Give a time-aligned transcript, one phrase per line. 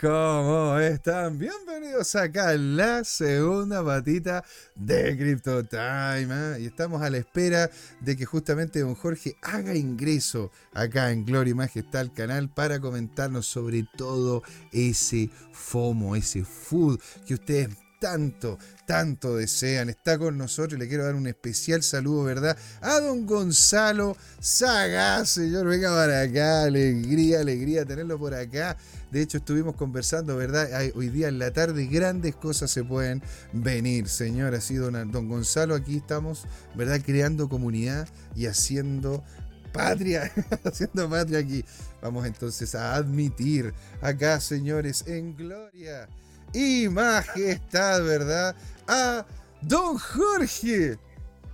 [0.00, 1.36] ¿cómo están?
[1.36, 4.44] Bienvenidos acá a la segunda patita
[4.76, 6.28] de Crypto Time.
[6.30, 6.58] ¿eh?
[6.60, 7.68] Y estamos a la espera
[8.00, 12.78] de que justamente don Jorge haga ingreso acá en Gloria y Majestad al canal para
[12.78, 17.70] comentarnos sobre todo ese FOMO, ese food que ustedes
[18.04, 19.88] tanto, tanto desean.
[19.88, 22.54] Está con nosotros y le quiero dar un especial saludo, ¿verdad?
[22.82, 25.66] A don Gonzalo Sagaz, señor.
[25.66, 28.76] Venga para acá, alegría, alegría tenerlo por acá.
[29.10, 30.68] De hecho, estuvimos conversando, ¿verdad?
[30.94, 33.22] Hoy día en la tarde grandes cosas se pueden
[33.54, 34.54] venir, señor.
[34.54, 37.00] Así, don, don Gonzalo, aquí estamos, ¿verdad?
[37.02, 39.24] Creando comunidad y haciendo
[39.72, 40.30] patria,
[40.64, 41.64] haciendo patria aquí.
[42.02, 46.06] Vamos entonces a admitir acá, señores, en gloria
[46.54, 48.56] y majestad, ¿verdad?
[48.86, 49.26] A
[49.60, 50.96] don Jorge.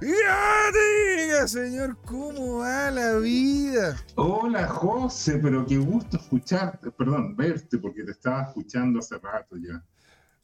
[0.00, 3.96] Ya diga, señor, ¿cómo va la vida?
[4.14, 9.84] Hola, José, pero qué gusto escucharte, perdón, verte, porque te estaba escuchando hace rato ya.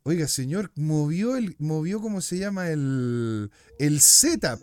[0.02, 2.68] Oiga, señor, movió el, movió, ¿cómo se llama?
[2.68, 4.60] El, el setup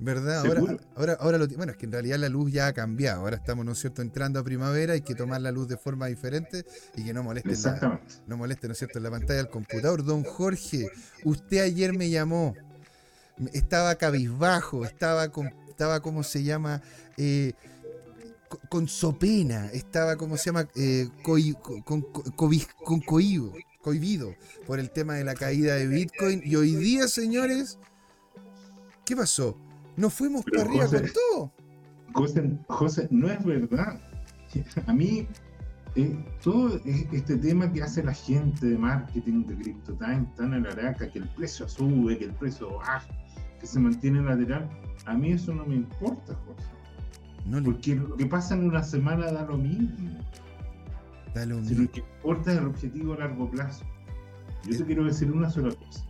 [0.00, 0.44] ¿Verdad?
[0.44, 3.20] Ahora, ahora, ahora lo, bueno, es que en realidad la luz ya ha cambiado.
[3.20, 6.06] Ahora estamos, ¿no es cierto?, entrando a primavera, hay que tomar la luz de forma
[6.06, 9.48] diferente y que no moleste, la, no moleste, ¿no es cierto?, en la pantalla del
[9.50, 10.04] computador.
[10.04, 10.90] Don Jorge,
[11.22, 12.54] usted ayer me llamó,
[13.52, 16.82] estaba cabizbajo, estaba con, estaba, ¿cómo se llama?
[17.16, 17.52] Eh,
[18.68, 20.68] con sopena, estaba, ¿cómo se llama?
[20.74, 21.40] Eh, con,
[21.84, 24.34] con cohibido
[24.66, 26.42] por el tema de la caída de Bitcoin.
[26.44, 27.78] Y hoy día, señores,
[29.04, 29.58] ¿qué pasó?
[29.96, 31.52] Nos fuimos para arriba con todo.
[32.14, 34.00] José, José, no es verdad.
[34.86, 35.26] A mí,
[35.96, 40.70] eh, todo este tema que hace la gente de marketing de CryptoTime tan en la
[40.70, 43.04] araca, que el precio sube, que el precio baja,
[43.60, 44.68] que se mantiene lateral,
[45.06, 46.68] a mí eso no me importa, José.
[47.46, 50.18] No Porque lo que pasa en una semana da lo mismo.
[51.34, 51.82] Da lo mismo.
[51.82, 53.84] lo que importa es el objetivo a largo plazo.
[54.64, 56.03] Yo te quiero decir una sola cosa.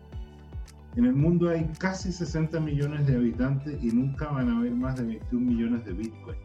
[0.97, 4.97] En el mundo hay casi 60 millones de habitantes y nunca van a haber más
[4.97, 6.39] de 21 millones de Bitcoin.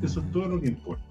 [0.00, 1.02] Eso es todo lo que importa.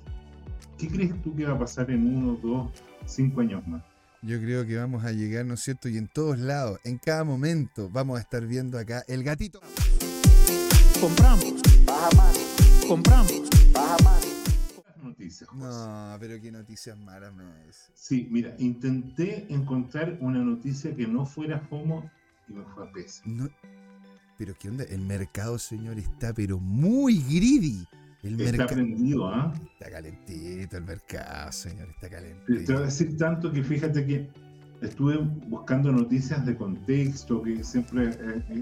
[0.77, 2.71] ¿Qué crees tú que va a pasar en uno, dos,
[3.05, 3.83] cinco años más?
[4.21, 5.89] Yo creo que vamos a llegar, ¿no es cierto?
[5.89, 9.59] Y en todos lados, en cada momento, vamos a estar viendo acá el gatito.
[11.01, 11.53] Compramos,
[11.85, 12.85] baja más.
[12.87, 14.27] Compramos, baja más.
[15.03, 17.43] Noticias, no, pero qué noticias malas me
[17.93, 22.09] Sí, mira, intenté encontrar una noticia que no fuera FOMO
[24.37, 27.85] pero qué onda, el mercado, señor, está pero muy greedy.
[28.23, 29.53] El está prendido, ¿ah?
[29.73, 32.65] Está calentito el mercado, señor, está calentito.
[32.65, 34.29] Te voy a decir tanto que fíjate que
[34.81, 38.09] estuve buscando noticias de contexto, que siempre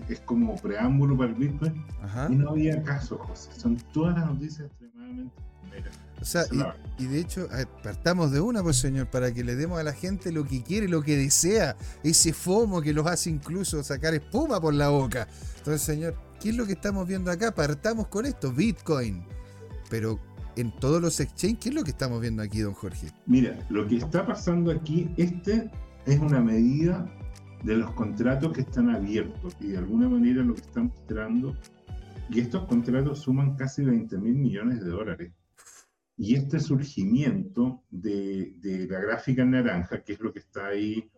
[0.09, 1.73] es, como preámbulo para el Bitcoin,
[2.29, 3.49] y no había caso, José.
[3.57, 5.33] Son todas las noticias extremadamente
[6.21, 6.43] o sea,
[6.97, 7.47] y, de hecho,
[7.81, 10.87] partamos de una, pues señor, para que le demos a la gente lo que quiere,
[10.87, 15.27] lo que desea, ese FOMO que los hace incluso sacar espuma por la boca.
[15.57, 17.53] Entonces, señor, ¿qué es lo que estamos viendo acá?
[17.55, 19.23] Partamos con esto, Bitcoin.
[19.89, 20.19] Pero
[20.55, 23.07] en todos los exchanges, ¿qué es lo que estamos viendo aquí, don Jorge?
[23.25, 25.71] Mira, lo que está pasando aquí, este
[26.05, 27.09] es una medida
[27.63, 31.55] de los contratos que están abiertos y de alguna manera lo que están mostrando,
[32.29, 35.31] y estos contratos suman casi 20 mil millones de dólares.
[36.19, 41.09] Y este surgimiento de, de, la gráfica naranja, que es lo que está ahí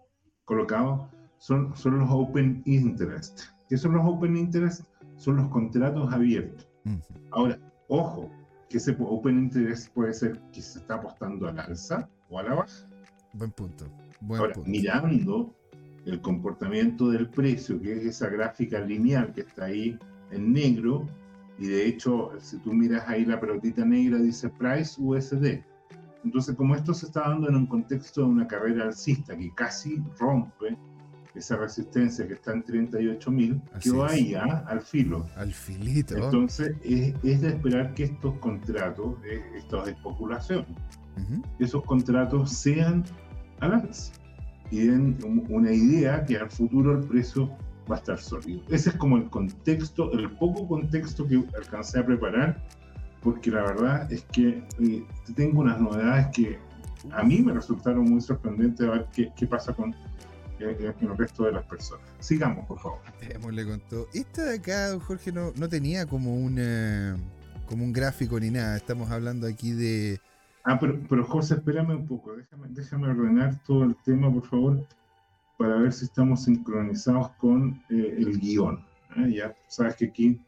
[0.45, 3.41] colocado, son, son los open interest.
[3.67, 4.85] ¿Qué son los open interest?
[5.15, 6.67] Son los contratos abiertos.
[7.31, 7.57] Ahora,
[7.87, 8.29] ojo,
[8.69, 12.53] que ese open interest puede ser que se está apostando al alza o a la
[12.53, 12.87] baja.
[13.33, 13.85] Buen punto.
[14.29, 15.51] Ahora, mirando
[16.05, 19.97] el comportamiento del precio, que es esa gráfica lineal que está ahí
[20.29, 21.07] en negro,
[21.61, 25.61] y de hecho, si tú miras ahí la pelotita negra, dice Price USD.
[26.23, 30.01] Entonces, como esto se está dando en un contexto de una carrera alcista que casi
[30.17, 30.75] rompe
[31.35, 34.65] esa resistencia que está en 38.000, quedó ahí, ¿ah?
[34.67, 35.27] al filo.
[35.35, 36.17] Al filito.
[36.17, 40.65] Entonces, es, de esperar que estos contratos, eh, estas especulación,
[41.59, 43.03] esos contratos sean
[43.59, 43.87] al
[44.71, 45.19] y den
[45.49, 47.51] una idea que al futuro el precio
[47.91, 48.61] va a estar sólido.
[48.69, 52.61] Ese es como el contexto, el poco contexto que alcancé a preparar,
[53.21, 55.05] porque la verdad es que eh,
[55.35, 56.57] tengo unas novedades que
[57.11, 61.17] a mí me resultaron muy sorprendentes a ver qué, qué pasa con, eh, eh, el
[61.17, 62.05] resto de las personas.
[62.19, 62.99] Sigamos, por favor.
[63.53, 64.07] le contó.
[64.13, 66.59] Esta de acá, Jorge, no, no tenía como un,
[67.65, 68.77] como un gráfico ni nada.
[68.77, 70.19] Estamos hablando aquí de...
[70.63, 72.35] Ah, pero, pero José, espérame un poco.
[72.35, 74.87] Déjame, déjame ordenar todo el tema, por favor
[75.61, 78.79] para ver si estamos sincronizados con eh, el guion.
[79.17, 79.31] ¿eh?
[79.31, 80.39] Ya sabes que aquí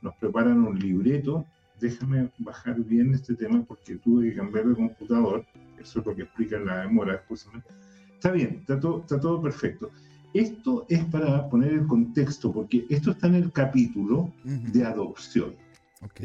[0.00, 1.46] nos preparan un libreto
[1.82, 5.44] déjame bajar bien este tema porque tuve que cambiar de computador,
[5.78, 7.68] eso es lo que explica la demora, justamente.
[8.14, 9.90] Está bien, está todo, está todo perfecto.
[10.32, 14.72] Esto es para poner el contexto, porque esto está en el capítulo Ujú.
[14.72, 15.54] de adopción.
[16.02, 16.20] Ok.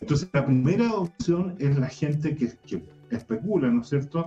[0.00, 4.24] Entonces, la primera adopción es la gente que, que especula, ¿no es cierto?,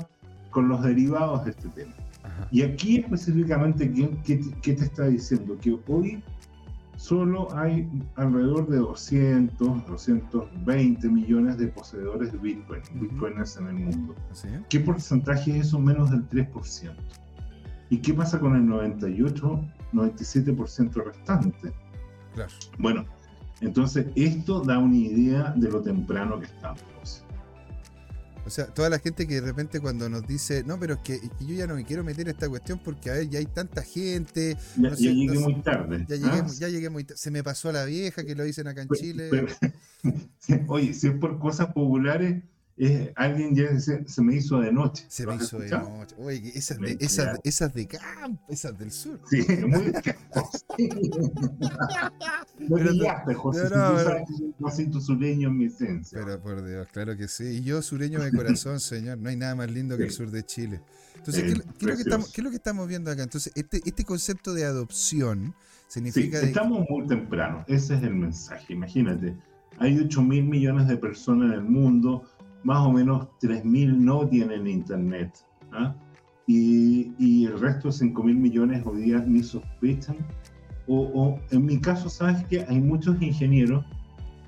[0.50, 1.94] con los derivados de este tema.
[2.24, 2.48] Ajá.
[2.52, 5.58] Y aquí específicamente, ¿qué, qué, te- qué te está diciendo?
[5.60, 6.24] Que hoy
[6.98, 12.82] solo hay alrededor de 200, 220 millones de poseedores de Bitcoin.
[12.96, 14.16] Bitcoiners en el mundo.
[14.70, 15.80] ¿Qué porcentaje es eso?
[15.80, 16.92] Menos del 3%.
[17.90, 21.74] ¿Y qué pasa con el 98, 97% restante?
[22.36, 22.52] Claro.
[22.78, 23.06] Bueno,
[23.62, 27.26] entonces esto da una idea de lo temprano que estamos.
[28.46, 31.14] O sea, toda la gente que de repente cuando nos dice, no, pero es que,
[31.16, 33.40] es que yo ya no me quiero meter en esta cuestión porque a ver, ya
[33.40, 36.06] hay tanta gente, Ya, No sé, ya llegué no muy tarde.
[36.10, 36.36] ya ¿ah?
[36.36, 38.90] llegué, ya llegué muy, ta- se me pasó la vieja que lo dicen acá en
[38.90, 39.28] Chile.
[39.30, 39.48] pero-
[40.68, 42.44] oye, si es por cosas populares,
[43.16, 45.06] alguien ya se, se me hizo de noche.
[45.08, 46.16] se ¿Lo me hizo de noche.
[46.18, 49.20] Oye, esas de, esas, de- esas de campo, esas del sur.
[49.30, 49.94] Sí, muy
[50.78, 50.90] sí.
[52.60, 53.64] Lo Pero- pillaste, José.
[53.70, 56.20] no, no, pero- sabes que yo no siento sureño en mi esencia.
[56.24, 57.44] Pero por Dios, claro que sí.
[57.46, 60.44] Y yo, sureño de corazón, señor, no hay nada más lindo que el sur de
[60.46, 60.82] Chile.
[61.18, 63.24] Entonces, Eh, ¿qué, qué es lo que estamos, qué es lo que estamos viendo acá?
[63.24, 65.54] Entonces, este, este concepto de adopción
[65.88, 67.66] Sí, significa de estamos muy temprano.
[67.68, 68.74] Ese es el mensaje.
[68.74, 69.36] Imagínate,
[69.78, 72.24] hay 8 mil millones de personas en el mundo,
[72.64, 75.32] más o menos 3 mil no tienen internet.
[75.72, 75.96] ¿ah?
[76.48, 80.18] Y, y el resto de 5 mil millones hoy día ni sospechan.
[80.88, 83.86] O, o, en mi caso, sabes que hay muchos ingenieros,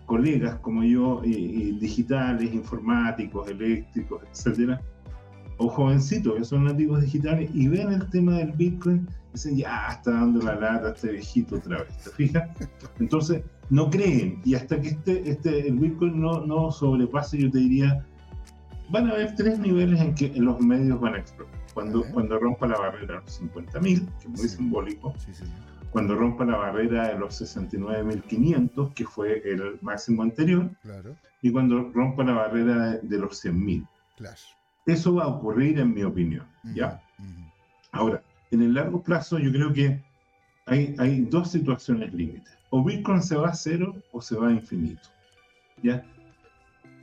[0.07, 4.81] colegas como yo, y- y digitales, informáticos, eléctricos, etcétera,
[5.57, 10.11] o jovencitos que son nativos digitales y ven el tema del Bitcoin dicen, ya está
[10.11, 12.49] dando la lata este viejito otra vez, ¿te fijas?
[12.99, 17.59] Entonces, no creen y hasta que este, este, el Bitcoin no, no sobrepase, yo te
[17.59, 18.05] diría,
[18.89, 21.53] van a haber tres niveles en que los medios van a explotar.
[21.73, 24.49] Cuando, cuando rompa la barrera de los 50.000, que es muy Sí.
[24.57, 25.43] simbólico, Sí, sí.
[25.89, 31.91] cuando rompa la barrera de los 69.500, que fue el máximo anterior, Claro, y cuando
[31.93, 33.87] rompa la barrera de, de los 100.000.
[34.17, 34.37] claro.
[34.85, 36.45] Eso va a ocurrir en mi opinión,
[36.75, 37.01] ¿ya?
[37.93, 38.21] Ahora,
[38.51, 40.03] en el largo plazo yo creo que
[40.65, 42.53] hay, hay dos situaciones límites.
[42.75, 45.07] O Bitcoin se va a cero o se va a infinito.
[45.83, 46.03] ¿Ya?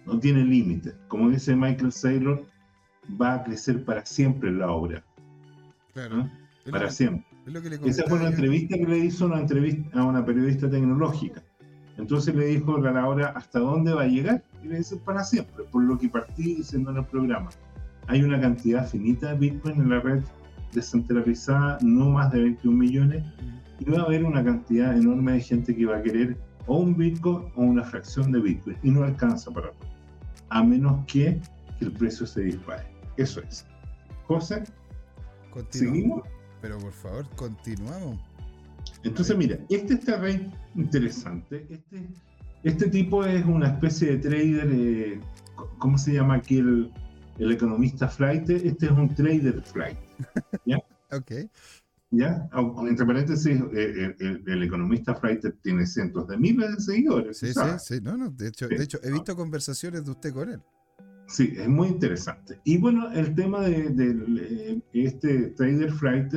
[0.05, 0.94] No tiene límite.
[1.06, 2.44] Como dice Michael Saylor,
[3.20, 5.05] va a crecer para siempre la obra.
[5.94, 6.17] Claro.
[6.17, 6.22] ¿no?
[6.25, 7.25] Es lo Para que- siempre.
[7.84, 11.40] Esa fue una entrevista que le hizo una entrevista a una periodista tecnológica.
[11.99, 14.43] Entonces le dijo a la hora ¿hasta dónde va a llegar?
[14.64, 17.50] Y le dice para siempre, por lo que partí diciendo en el programa.
[18.08, 20.22] Hay una cantidad finita de Bitcoin en la red
[20.72, 23.25] descentralizada, no más de 21 millones,
[23.81, 26.37] y va a haber una cantidad enorme de gente que va a querer
[26.67, 29.91] o un Bitcoin o una fracción de Bitcoin, y no alcanza para todo,
[30.50, 31.41] a menos que
[31.81, 32.87] el precio se dispare.
[33.17, 33.67] Eso es.
[34.27, 34.62] José,
[35.50, 35.73] Continuamos.
[35.73, 36.29] ¿seguimos?
[36.61, 38.20] Pero por favor, continuamos.
[39.03, 41.67] Entonces, mira, este está re interesante.
[41.70, 42.06] Este,
[42.63, 45.20] este tipo es una especie de trader, eh,
[45.79, 46.93] ¿cómo se llama aquí el,
[47.39, 48.49] el economista flight?
[48.51, 49.99] Este es un trader flight,
[51.13, 51.32] Ok.
[52.10, 52.48] ¿Ya?
[52.88, 57.38] Entre paréntesis, eh, el, el- el economista flight tiene cientos de miles de seguidores.
[57.38, 58.00] Sí, sí, sí.
[58.02, 58.31] No, no.
[58.31, 58.76] De hecho, Sí.
[58.76, 60.60] de hecho, he visto conversaciones de usted con él.
[61.26, 62.58] Sí, es muy interesante.
[62.64, 66.34] Y bueno, el tema de, del, eh, este trader flight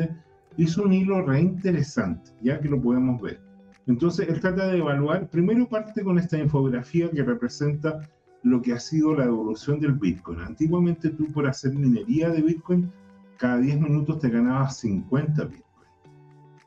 [0.57, 3.39] hizo un hilo re interesante, ya que lo podemos ver.
[3.87, 8.07] Entonces, él trata de evaluar, primero parte con esta infografía que representa
[8.43, 10.39] lo que ha sido la evolución del Bitcoin.
[10.41, 12.91] Antiguamente tú por hacer minería de Bitcoin,
[13.37, 15.63] cada 10 minutos te ganabas 50 Bitcoin.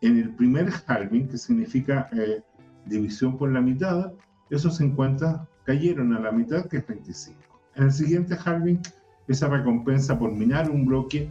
[0.01, 2.43] En el primer halving, que significa eh,
[2.85, 4.13] división por la mitad,
[4.51, 7.39] esos 50 cayeron a la mitad, que es 25.
[7.75, 8.81] En el siguiente halving,
[9.29, 11.31] esa recompensa por minar un bloque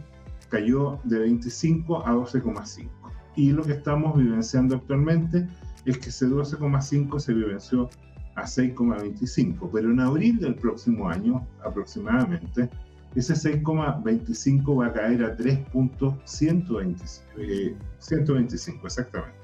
[0.50, 2.88] cayó de 25 a 12,5.
[3.34, 5.48] Y lo que estamos vivenciando actualmente
[5.84, 7.88] es que ese 12,5 se vivenció
[8.34, 12.68] a 6,25, pero en abril del próximo año aproximadamente,
[13.14, 19.36] ese 6,25 va a caer a 3.125, eh, 125 exactamente.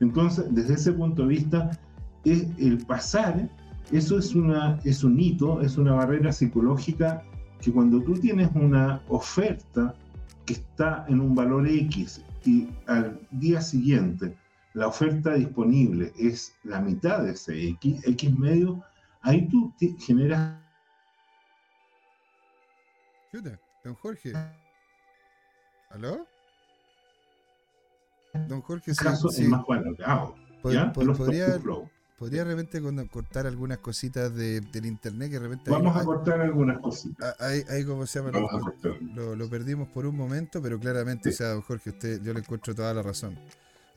[0.00, 1.70] Entonces, desde ese punto de vista,
[2.24, 3.48] es el pasar,
[3.92, 7.22] eso es, una, es un hito, es una barrera psicológica
[7.60, 9.94] que cuando tú tienes una oferta
[10.46, 14.34] que está en un valor X y al día siguiente
[14.74, 18.82] la oferta disponible es la mitad de ese X, X medio,
[19.22, 19.96] ahí tú ti-
[23.42, 24.32] don Jorge.
[25.90, 26.26] ¿Aló?
[28.48, 29.42] Don Jorge, sí, caso sí.
[29.44, 29.62] es más.
[29.64, 29.84] Pod-
[30.62, 31.58] podría, podría
[32.18, 36.04] ¿Podría de repente cortar algunas cositas de, del internet que de repente Vamos hay, a
[36.04, 37.34] cortar algunas cositas.
[37.40, 38.30] hay, hay- ¿cómo se llama?
[38.38, 38.92] Lo, cortar.
[39.02, 41.34] lo- lo perdimos por un momento, pero claramente, Sí.
[41.34, 43.36] o sea, don Jorge, usted, yo le encuentro toda la razón.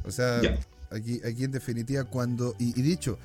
[0.04, 0.58] O sea, Ya.
[0.92, 3.18] aquí, aquí en definitiva, cuando, y, y dicho,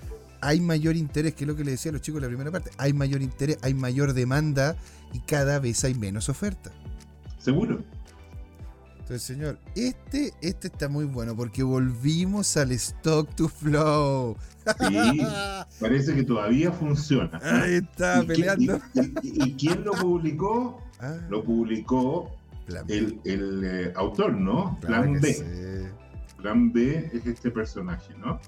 [0.43, 2.51] hay mayor interés, que es lo que le decía a los chicos en la primera
[2.51, 4.77] parte, hay mayor interés, hay mayor demanda
[5.15, 6.71] y cada vez hay menos oferta.
[7.39, 7.83] ¿Seguro?
[8.99, 14.37] Entonces, señor, este, este está muy bueno porque volvimos al stock to flow.
[14.89, 15.21] Sí,
[15.81, 17.41] parece que todavía funciona.
[17.43, 18.81] Ahí está, ¿Y quién- peleando.
[18.95, 20.81] y- y- y quién lo publicó?
[21.01, 22.31] Ah, Lo publicó
[22.89, 24.79] el, el, eh, autor, ¿no?
[24.81, 25.35] Claro Plan B.
[25.35, 25.43] sí.
[26.37, 28.41] Plan B es este personaje, ¿no?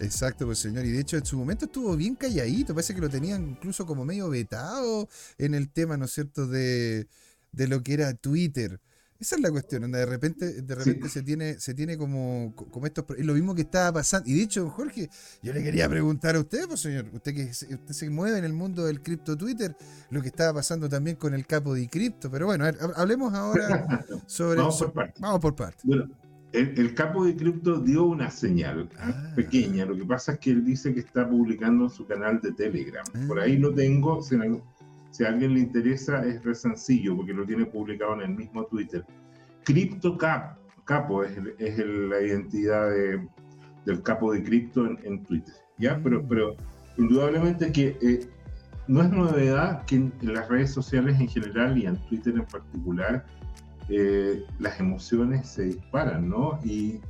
[0.00, 0.84] Exacto, pues señor.
[0.84, 2.74] Y de hecho en su momento estuvo bien calladito.
[2.74, 5.08] Parece que lo tenían incluso como medio vetado
[5.38, 7.06] en el tema, ¿no es cierto?, de,
[7.52, 8.80] de lo que era Twitter.
[9.20, 13.04] Esa es la cuestión, de repente, de repente se tiene, se tiene como, como estos.
[13.16, 14.28] Es lo mismo que estaba pasando.
[14.28, 15.08] Y de hecho, Jorge,
[15.40, 18.44] yo le quería preguntar a usted, pues señor, usted que se- usted se mueve en
[18.44, 19.74] el mundo del cripto Twitter,
[20.10, 22.30] lo que estaba pasando también con el capo de cripto.
[22.30, 24.58] Pero bueno, a ver, hablemos ahora sobre.
[24.58, 25.20] Vamos por partes.
[25.22, 25.84] vamos por partes.
[25.84, 26.10] Bueno,
[26.54, 29.32] el, el capo de cripto dio una señal Ah.
[29.36, 29.84] pequeña.
[29.84, 33.04] Lo que pasa es que él dice que está publicando en su canal de Telegram.
[33.14, 33.20] Ah.
[33.28, 34.22] Por ahí lo tengo.
[34.22, 38.64] Si, a alguien le interesa, es re sencillo porque lo tiene publicado en el mismo
[38.66, 39.04] Twitter.
[39.64, 43.26] Crypto Cap, Capo es, el- es el- la identidad de-
[43.86, 45.54] del capo de cripto en, en Twitter.
[45.78, 45.96] ¿ya?
[45.98, 46.02] Mm.
[46.02, 46.56] Pero, pero
[46.96, 48.26] indudablemente que eh,
[48.88, 52.44] no es novedad que en, en las redes sociales en general y en Twitter en
[52.46, 53.24] particular
[53.88, 56.58] eh, las emociones se disparan, ¿no?
[56.64, 57.00] Y,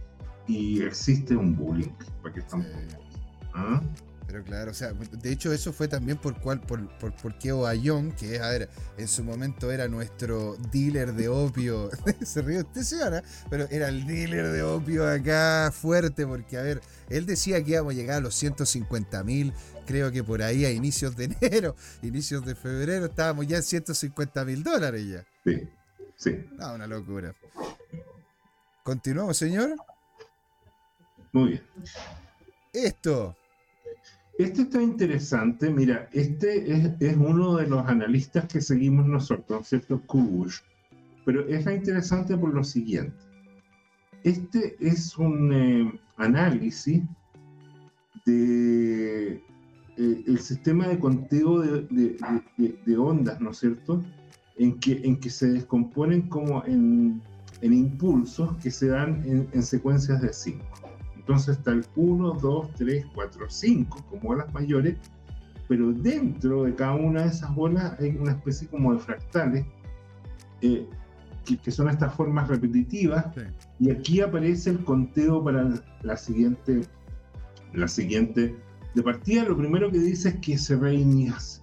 [0.47, 1.93] y existe un bullying.
[2.23, 2.73] ¿Para estamos Sí.
[2.89, 2.99] eso?
[3.55, 3.83] ¿Ah?
[4.27, 7.67] Pero claro, o sea, de hecho eso fue también por cual, por, por, por Keo
[7.67, 11.91] Ayón, que a ver, en su momento era nuestro dealer de opio.
[12.25, 16.81] Se ríe usted, señora, pero era el dealer de opio acá fuerte, porque a ver,
[17.11, 19.53] él decía que íbamos a llegar a los 150 mil,
[19.87, 24.45] creo que por ahí a inicios de enero, inicios de febrero, estábamos ya en 150
[24.47, 25.25] mil dólares ya.
[25.45, 25.69] Sí,
[26.17, 26.37] sí.
[26.57, 27.35] No, una locura.
[28.83, 29.77] Continuamos, señor.
[31.33, 31.63] Muy bien.
[32.73, 33.37] Esto.
[34.39, 35.71] Este está interesante.
[35.71, 40.01] Mira, este es, es uno de los analistas que seguimos nosotros, ¿cierto?
[40.07, 40.59] Kubush.
[41.25, 43.17] Pero es interesante por lo siguiente.
[44.25, 47.03] Este es un eh, análisis
[48.27, 49.43] de eh,
[50.27, 52.17] el sistema de conteo de, de-
[52.57, 54.03] de- de ondas, ¿no es cierto?
[54.57, 57.21] En que, en que se descomponen como en,
[57.61, 60.65] en impulsos que se dan en, en secuencias de 5.
[61.17, 64.97] Entonces está el 1, 2, 3, 4, 5 como olas mayores,
[65.67, 69.65] pero dentro de cada una de esas olas hay una especie como de fractales,
[70.61, 70.87] eh,
[71.45, 73.41] que, que son estas formas repetitivas, Sí.
[73.81, 75.69] y aquí aparece el conteo para
[76.03, 76.83] la siguiente,
[77.73, 78.55] la siguiente.
[78.95, 81.61] De partida, lo primero que dice es que se reinicia-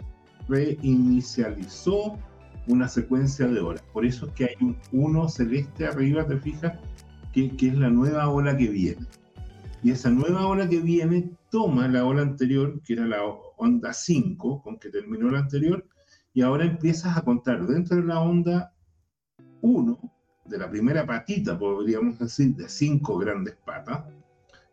[0.50, 2.17] reinicializó
[2.72, 3.84] una secuencia de horas.
[3.94, 6.74] Por eso es que hay un 1 celeste arriba, ¿te fijas?
[7.34, 9.06] Que, que es la nueva ola que viene.
[9.84, 13.24] Y esa nueva ola que viene toma la ola anterior, que era la
[13.58, 15.86] onda 5, con que terminó la anterior,
[16.34, 18.74] y ahora empiezas a contar dentro de la onda
[19.62, 20.00] 1,
[20.46, 24.06] de la primera patita, podríamos decir, de cinco grandes patas,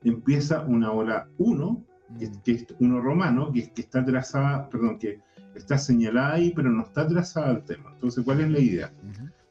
[0.04, 1.84] empieza una ola 1,
[2.18, 5.20] que, que es uno romano, que, que está trazada, perdón, que
[5.58, 7.90] está señalada ahí, pero no está trazada al tema.
[7.94, 8.92] Entonces, ¿cuál es la idea?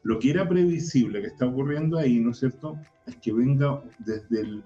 [0.02, 4.40] Lo que era previsible que está ocurriendo ahí, ¿no es cierto?, es que venga desde
[4.40, 4.64] el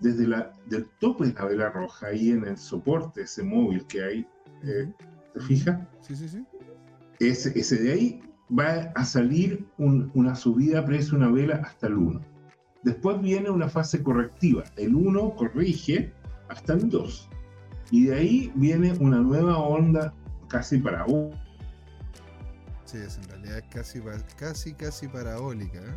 [0.00, 4.02] desde la, del tope de la vela roja, ahí en el soporte, ese móvil que
[4.02, 4.26] hay,
[4.64, 4.92] eh,
[5.32, 5.80] ¿te fijas?
[6.02, 6.44] Sí, sí, sí.
[7.20, 11.86] ese, ese de ahí va a salir un- una subida a precio una vela hasta
[11.86, 12.20] el 1.
[12.82, 14.64] Después viene una fase correctiva.
[14.76, 16.12] El 1 corrige
[16.48, 17.30] hasta el 2.
[17.90, 20.12] Y de ahí viene una nueva onda
[20.58, 21.04] casi para
[22.84, 24.00] Sí, es en realidad es casi,
[24.38, 25.78] casi, casi parabólica.
[25.78, 25.94] ¿eh?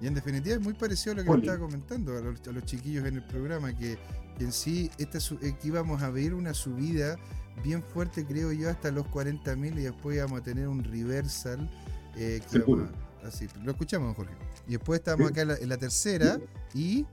[0.00, 1.40] Y en definitiva es muy parecido a lo que Oli.
[1.48, 3.98] estaba comentando a los, a los chiquillos en el programa, que,
[4.38, 7.16] que en sí esta, que íbamos a ver una subida
[7.64, 11.68] bien fuerte, creo yo, hasta los 40.000 y después íbamos a tener un reversal.
[12.14, 12.90] eh, que íbamos
[13.24, 14.34] así, lo escuchamos, Jorge.
[14.68, 15.32] Y después estamos Sí.
[15.32, 16.38] acá en la, en la tercera
[16.72, 17.04] y...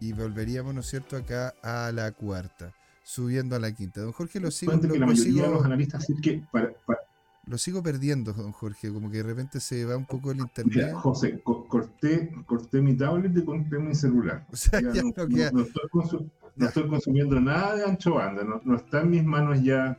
[0.00, 4.00] Y volveríamos, ¿no es cierto?, acá a la cuarta, subiendo a la quinta.
[4.00, 6.42] Don Jorge, lo sigo, lo- que la lo mayoría sigo- de los analistas dicen que
[6.50, 7.00] para, para-
[7.44, 10.46] lo sigo perdiendo, don Jorge, como que de repente se va un poco el mira,
[10.46, 10.92] internet.
[10.94, 14.46] José, co- corté, corté mi tablet y corté mi celular.
[14.52, 15.50] O sea, Ya ya no, no no- queda.
[15.50, 19.98] no estoy no consumiendo nada de ancho banda, no, no está en mis manos ya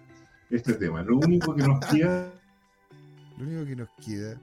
[0.50, 1.02] este tema.
[1.04, 2.32] Lo único que nos queda
[3.38, 4.40] Lo único que nos queda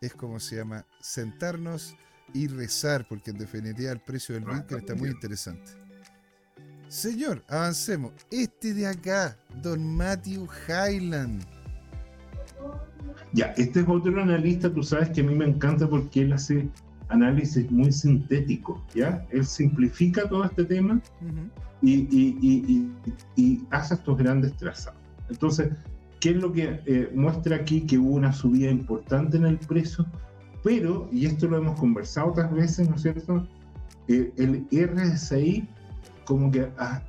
[0.00, 1.94] es como se llama sentarnos
[2.34, 5.70] y rezar, porque en definitiva el precio del Bitcoin está muy interesante.
[6.96, 8.12] Señor, avancemos.
[8.30, 11.42] Este de acá, Don Matthew Highland.
[13.32, 16.68] Ya, este es otro analista, tú sabes que a mí me encanta porque él hace
[17.08, 19.26] análisis muy sintético, ¿ya?
[19.30, 21.48] Él simplifica todo este tema Ujú.
[21.80, 25.00] y, y- y- y- y hace estos grandes trazados.
[25.30, 25.70] Entonces,
[26.20, 27.80] ¿qué es lo que eh, muestra aquí?
[27.86, 30.04] Que hubo una subida importante en el precio,
[30.62, 33.48] pero, y esto lo hemos conversado otras veces, ¿no es cierto?
[34.08, 35.66] Eh, el RSI
[36.24, 37.02] como que ah,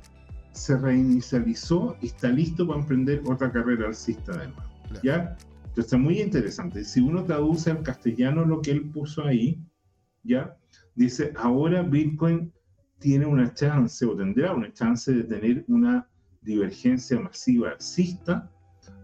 [0.52, 4.62] se reinicializó y está listo para emprender otra carrera alcista de nuevo.
[4.88, 5.00] Claro.
[5.02, 5.36] ¿Ya?
[5.74, 6.84] Entonces está muy interesante.
[6.84, 9.60] Si uno traduce al castellano lo que él puso ahí,
[10.22, 10.56] ¿ya?
[10.94, 12.52] Dice, ahora Bitcoin
[13.00, 16.08] tiene una chance o tendrá una chance de tener una
[16.42, 18.50] divergencia masiva alcista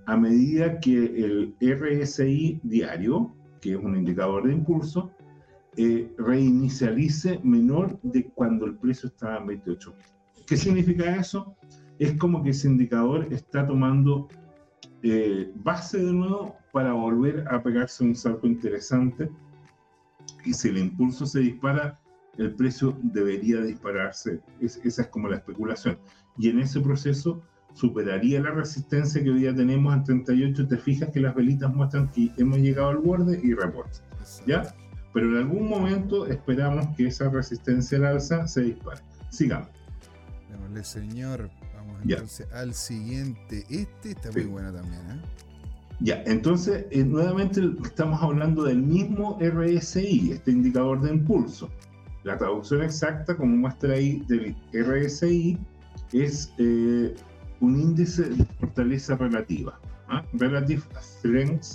[0.07, 5.11] a medida que el RSI diario, que es un indicador de impulso,
[5.77, 9.95] eh, reinicialice menor de cuando el precio estaba en 28.
[10.47, 11.55] ¿Qué significa eso?
[11.99, 14.29] Es como que ese indicador está tomando
[15.03, 19.31] eh, base de nuevo para volver a pegarse un salto interesante.
[20.45, 21.99] Y si el impulso se dispara,
[22.39, 24.41] el precio debería dispararse.
[24.61, 25.99] Es- esa es como la especulación.
[26.39, 27.43] Y en ese proceso
[27.75, 30.67] superaría la resistencia que hoy día tenemos en 38.
[30.69, 33.99] Te fijas que las velitas muestran que hemos llegado al borde y reporta.
[34.47, 34.75] ¿Ya?
[35.13, 39.01] Pero en algún momento esperamos que esa resistencia al alza se dispare.
[39.31, 39.69] Sigamos.
[40.51, 41.51] Démosle, señor.
[41.75, 42.15] Vamos Ya.
[42.17, 43.65] entonces al siguiente.
[43.69, 44.49] Este está muy Sí.
[44.49, 45.21] bueno también, ¿eh?
[46.03, 51.69] Ya, entonces eh, nuevamente estamos hablando del mismo RSI, este indicador de impulso.
[52.25, 55.59] La traducción exacta, como muestra ahí, del RSI
[56.13, 57.15] es eh,
[57.61, 60.25] un índice de fortaleza relativa, ¿ah?
[60.35, 61.67] Relative Strength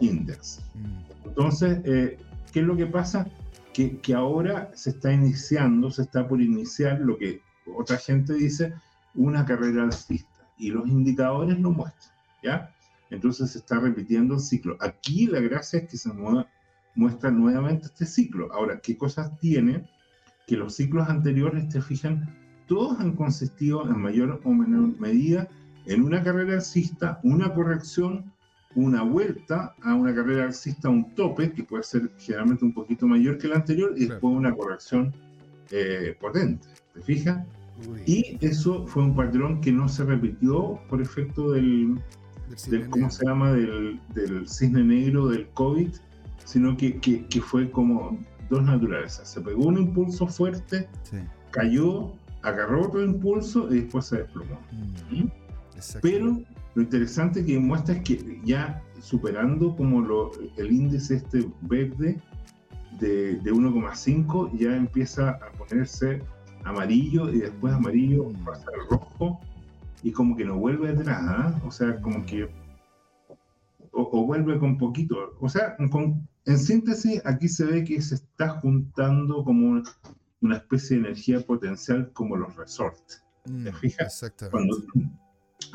[0.00, 0.60] Index.
[0.74, 2.18] Mm, Entonces, eh,
[2.52, 3.26] ¿qué es lo que pasa?
[3.72, 7.40] Que, que ahora se está iniciando, se está por iniciar lo que
[7.76, 8.74] otra gente dice,
[9.14, 10.28] una carrera alcista.
[10.58, 12.74] Y los indicadores lo muestran, ¿ya?
[13.10, 14.76] Entonces se está repitiendo el ciclo.
[14.80, 16.46] Aquí la gracia es que se mue-
[16.94, 18.52] muestra nuevamente este ciclo.
[18.52, 19.88] Ahora, ¿qué cosas tiene?
[20.46, 22.36] Que los ciclos anteriores, te fijan,
[22.66, 25.48] todos han consistido en mayor o menor medida
[25.86, 28.32] en una carrera alcista, una corrección,
[28.76, 33.38] una vuelta a una carrera alcista, un tope, que puede ser generalmente un poquito mayor
[33.38, 35.12] que el anterior, y después una corrección
[35.70, 36.68] eh, potente.
[36.94, 37.44] ¿Te fijas?
[37.88, 41.94] uy, Y eso fue un patrón que no se repitió por efecto del,
[42.48, 43.10] del del- ¿cómo negro.
[43.10, 43.52] se llama?
[43.52, 45.88] Del, del cisne negro del COVID,
[46.44, 49.28] sino que, que, que fue como dos naturalezas.
[49.32, 51.16] Se pegó un impulso fuerte, Sí.
[51.52, 54.58] cayó, agarró otro impulso y después se desplomó.
[55.10, 55.30] Mm, ¿Mm?
[56.02, 56.40] Pero
[56.74, 62.20] lo interesante que muestra es que ya superando como lo- el índice este verde
[62.98, 66.22] de, de 1,5 ya empieza a ponerse
[66.64, 69.40] amarillo y después amarillo pasa al rojo
[70.02, 71.60] y como que no vuelve atrás, ¿ah?
[71.64, 72.44] o sea, como que
[73.92, 78.14] o, o vuelve con poquito, o sea, con- en síntesis aquí se ve que se
[78.16, 79.82] está juntando como una,
[80.40, 84.22] una especie de energía potencial como los resortes Mm, ¿te fijas?
[84.22, 84.50] Exactamente.
[84.50, 84.76] cuando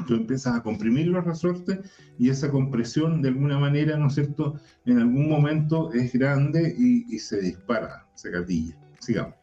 [0.06, 1.80] tú empiezas a comprimir los resortes
[2.18, 7.14] y esa compresión de alguna manera, ¿no es cierto?, en algún momento es grande y,
[7.14, 8.76] y se dispara, se gatilla.
[9.00, 9.36] Sigamos.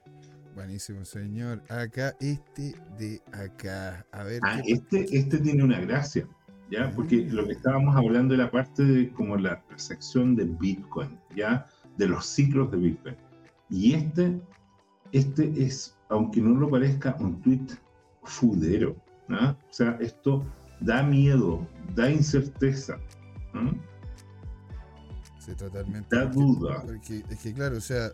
[0.55, 1.62] Buenísimo, señor.
[1.70, 4.05] Acá, este de acá.
[4.12, 4.40] A ver.
[4.44, 6.29] Ah, este, este tiene una gracia,
[6.70, 6.90] ¿ya?
[6.94, 7.33] Porque Ah.
[7.33, 11.66] lo que estábamos hablando era parte de como la sección de Bitcoin, ¿ya?
[11.96, 13.16] De los ciclos de Bitcoin.
[13.70, 14.40] Y este,
[15.12, 17.66] este es, aunque no lo parezca, un tweet
[18.25, 18.94] fudero,
[19.32, 19.56] ¿ah?
[19.70, 20.44] O sea, esto
[20.80, 22.98] da miedo, da incerteza.
[23.54, 23.72] ¿ah?
[25.38, 26.14] Sí, totalmente.
[26.14, 26.82] Da porque- duda.
[26.84, 28.10] porque es que, claro, o sea.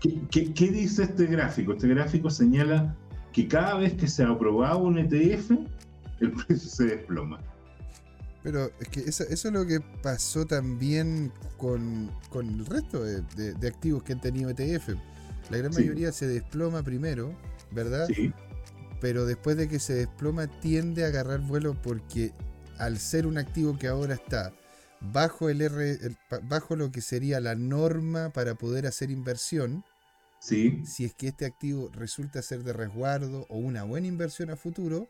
[0.00, 1.72] ¿Qué, qué, qué dice este gráfico?
[1.72, 2.94] Este gráfico señala
[3.32, 5.50] que cada vez que se aprobaba un ETF,
[6.20, 7.40] el precio se desploma.
[8.42, 13.22] Pero es que eso, eso es lo que pasó también con, con el resto de,
[13.36, 14.90] de- de activos que han tenido ETF.
[15.50, 15.80] La gran Sí.
[15.82, 17.34] mayoría se desploma primero,
[17.72, 18.06] ¿verdad?
[18.14, 18.32] Sí,
[19.00, 22.32] Pero después de que se desploma tiende a agarrar vuelo porque
[22.78, 24.52] al ser un activo que ahora está
[25.00, 29.84] bajo el R, el- bajo lo que sería la norma para poder hacer inversión,
[30.40, 34.56] sí, si es que este activo resulta ser de resguardo o una buena inversión a
[34.56, 35.08] futuro,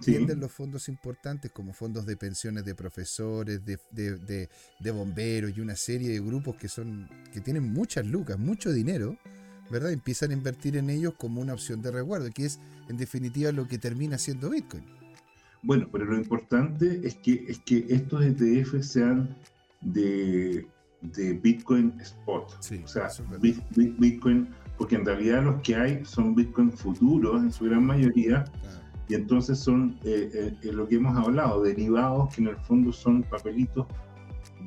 [0.00, 0.12] sí.
[0.12, 5.56] tienden los fondos importantes como fondos de pensiones de profesores, de, de- de- de bomberos
[5.56, 9.16] y una serie de grupos que son que tienen muchas lucas, mucho dinero,
[9.70, 9.92] ¿verdad?
[9.92, 13.66] Empiezan a invertir en ellos como una opción de resguardo, que es en definitiva lo
[13.68, 14.84] que termina siendo Bitcoin.
[15.62, 19.36] Bueno, pero lo importante es que, es que estos ETF sean
[19.80, 20.66] de,
[21.00, 22.50] de Bitcoin Spot.
[22.60, 23.08] Sí, o sea.
[23.40, 27.84] Bit- Bit- Bitcoin, porque en realidad los que hay son Bitcoin futuros en su gran
[27.84, 28.44] mayoría,
[29.08, 32.92] y entonces son eh, eh, eh, lo que hemos hablado, derivados que en el fondo
[32.92, 33.86] son papelitos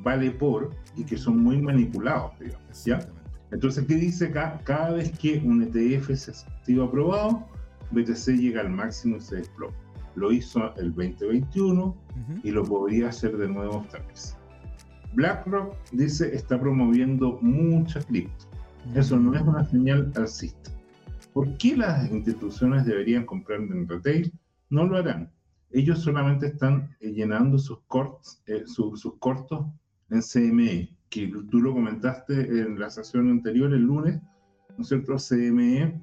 [0.02, 2.84] vale por y que son muy manipulados, digamos.
[2.84, 2.98] ¿ya?
[3.52, 4.60] Entonces, ¿qué dice acá?
[4.64, 7.46] Cada vez que un ETF se activa aprobado,
[7.92, 9.74] BTC llega al máximo y se desploma.
[10.16, 11.96] Lo hizo el 2021 Ujú.
[12.42, 14.36] y lo podría hacer de nuevo esta vez.
[15.14, 18.46] BlackRock dice está promoviendo mucha cripto.
[18.94, 20.70] Eso no es una señal alcista.
[21.32, 24.32] ¿Por qué las instituciones deberían comprar en retail?
[24.70, 25.30] No lo harán.
[25.70, 29.66] Ellos solamente están eh, llenando sus, corts, eh, su- sus cortos
[30.10, 34.20] en CME, que tú lo comentaste en la sesión anterior, el lunes,
[34.76, 35.16] ¿no es cierto?
[35.16, 36.00] CME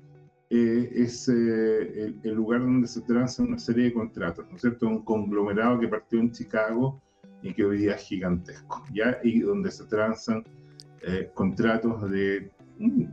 [0.50, 4.62] eh, es eh, el, el lugar donde se transan una serie de contratos, ¿no es
[4.62, 4.88] cierto?
[4.88, 7.02] Un conglomerado que partió en Chicago
[7.42, 9.18] y que hoy día es gigantesco, ¿ya?
[9.24, 10.44] Y donde se transan
[11.02, 13.04] eh, contratos de mm,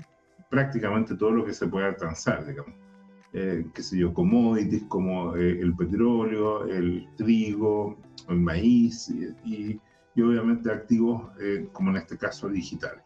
[0.48, 2.74] prácticamente todo lo que se pueda transar, digamos.
[3.32, 7.96] Eh, qué sé yo, commodities como eh, el petróleo, el trigo,
[8.28, 9.80] el maíz y, y-
[10.14, 13.02] y obviamente activos eh, como en este caso digitales.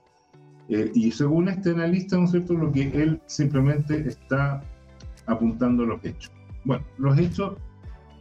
[0.69, 4.63] Eh, y según este analista, ¿no es cierto?, lo que él simplemente está
[5.27, 6.33] apuntando a los hechos.
[6.65, 7.59] Bueno, los hechos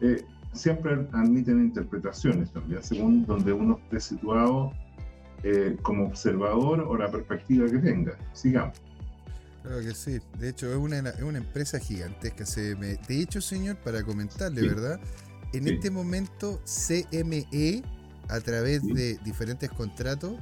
[0.01, 4.71] eh, siempre admiten interpretaciones también, según donde uno esté situado
[5.43, 8.17] eh, como observador o la perspectiva que tenga.
[8.33, 8.77] Sigamos.
[9.61, 10.19] Claro que sí.
[10.39, 12.43] De hecho, es una, es una empresa gigantesca.
[12.43, 12.97] CME.
[13.07, 14.67] De hecho, señor, para comentarle, Sí.
[14.67, 14.99] ¿verdad?
[15.53, 15.73] En Sí.
[15.75, 17.81] este momento, CME,
[18.29, 18.93] a través Sí.
[18.93, 20.33] de diferentes contratos,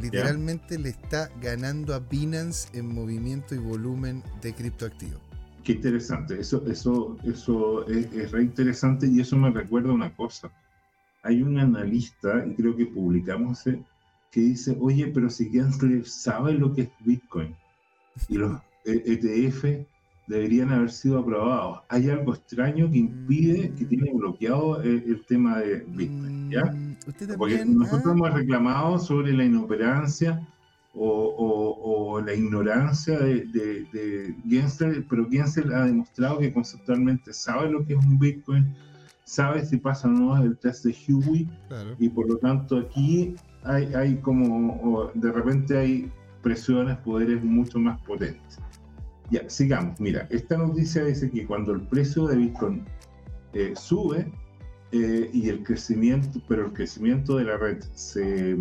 [0.00, 5.20] literalmente le está ganando a Binance en movimiento y volumen de criptoactivos.
[5.62, 10.50] Qué interesante, eso, eso, eso es, es re interesante y eso me recuerda una cosa.
[11.22, 13.62] Hay un analista, y creo que publicamos,
[14.30, 17.54] que dice, oye, pero si Gensler sabe lo que es Bitcoin
[18.28, 19.86] y los ETF
[20.26, 21.80] deberían haber sido aprobados.
[21.88, 26.62] Hay algo extraño que impide, que tiene bloqueado el, el tema de Bitcoin, ¿ya?
[27.06, 27.78] Usted Porque también.
[27.78, 30.46] nosotros ah, hemos reclamado sobre la inoperancia
[30.94, 37.32] o, o- o la ignorancia de, de, de Gensler, pero Gensler ha demostrado que conceptualmente
[37.32, 38.74] sabe lo que es un Bitcoin,
[39.24, 41.96] sabe si pasa o no el test de Huey, claro.
[41.98, 46.12] y por lo tanto aquí hay, hay como, o de repente hay
[46.42, 48.58] presiones, poderes mucho más potentes.
[49.30, 49.98] Ya, sigamos.
[49.98, 52.84] Mira, esta noticia dice que cuando el precio de Bitcoin
[53.54, 54.30] eh, sube
[54.94, 58.56] eh, y el crecimiento, pero el crecimiento de la red se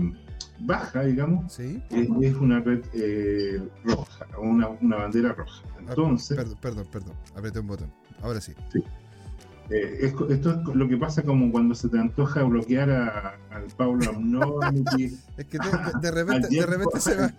[0.60, 1.82] baja, digamos, Sí.
[1.91, 5.62] es, es una red eh, roja, una, una bandera roja.
[5.76, 7.13] Ah, Entonces, Perdón, perdón, perdón.
[7.36, 7.93] Apreté un botón.
[8.22, 8.54] Ahora sí.
[9.69, 13.67] Eh, es esto es lo que pasa como cuando se te antoja bloquear a- al
[13.78, 14.84] Paulo Amnoni,
[15.38, 17.34] Es que de, de- de repente, de se va.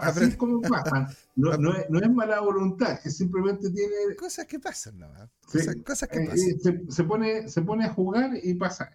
[0.00, 1.08] así es como pasa.
[1.34, 5.08] No, no, es, no es mala voluntad, que simplemente tiene Cosas que pasan, ¿no?
[5.48, 6.48] Sí, Cosas, cosas que eh, pasan.
[6.48, 8.90] eh, se, se pone, se pone a jugar y pasa.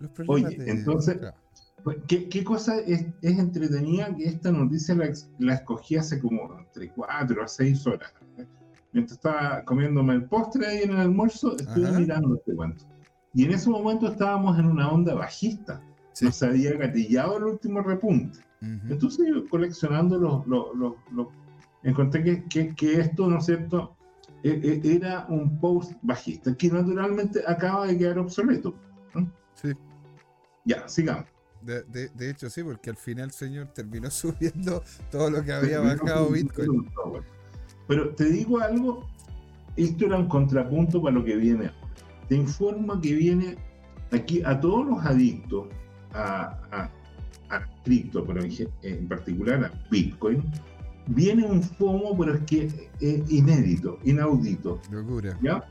[0.00, 1.36] Los oye, de- entonces- claro.
[1.82, 6.58] Pues, ¿Qué, qué cosa es, es entretenida que esta noticia la, la escogí hace como
[6.58, 8.12] entre 4 a 6 horas?
[8.92, 11.98] Mientras estaba comiéndome el postre ahí en el almuerzo, estuve Ajá.
[11.98, 12.84] mirando este cuento.
[13.34, 15.80] Y en ese momento estábamos en una onda bajista.
[16.12, 16.24] Sí.
[16.24, 18.38] Nos había gatillado el último repunte.
[18.60, 18.92] Ujú.
[18.92, 20.46] Entonces yo coleccionando los...
[20.46, 21.28] los, los, los-
[21.82, 23.96] encontré que, que, que esto, ¿no es cierto?,
[24.42, 28.74] E- e- era un post bajista, que naturalmente acaba de quedar obsoleto.
[29.54, 29.72] Sí.
[30.64, 31.26] Ya, sigamos.
[31.62, 35.80] De, de- de hecho, sí, porque al final, señor, terminó subiendo todo lo que había
[35.80, 36.90] bajado Bitcoin.
[37.90, 39.04] Pero te digo algo,
[39.76, 41.74] esto era un contrapunto para lo que viene ahora.
[42.28, 43.56] Te informa que viene
[44.12, 45.66] aquí a todos los adictos
[46.14, 46.88] a, a,
[47.48, 50.40] a cripto, pero en, en particular a Bitcoin,
[51.08, 52.66] viene un FOMO, pero es que
[53.00, 55.36] es inédito, inaudito, Locura.
[55.42, 55.64] ¿ya?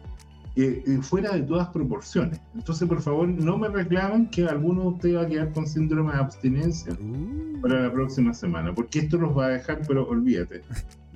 [0.58, 2.42] Eh, eh, fuera de todas proporciones.
[2.54, 6.12] Entonces, por favor, no me reclamen que alguno de ustedes va a quedar con síndrome
[6.12, 10.64] de abstinencia Uh, para la próxima semana, porque esto los va a dejar, pero olvídate,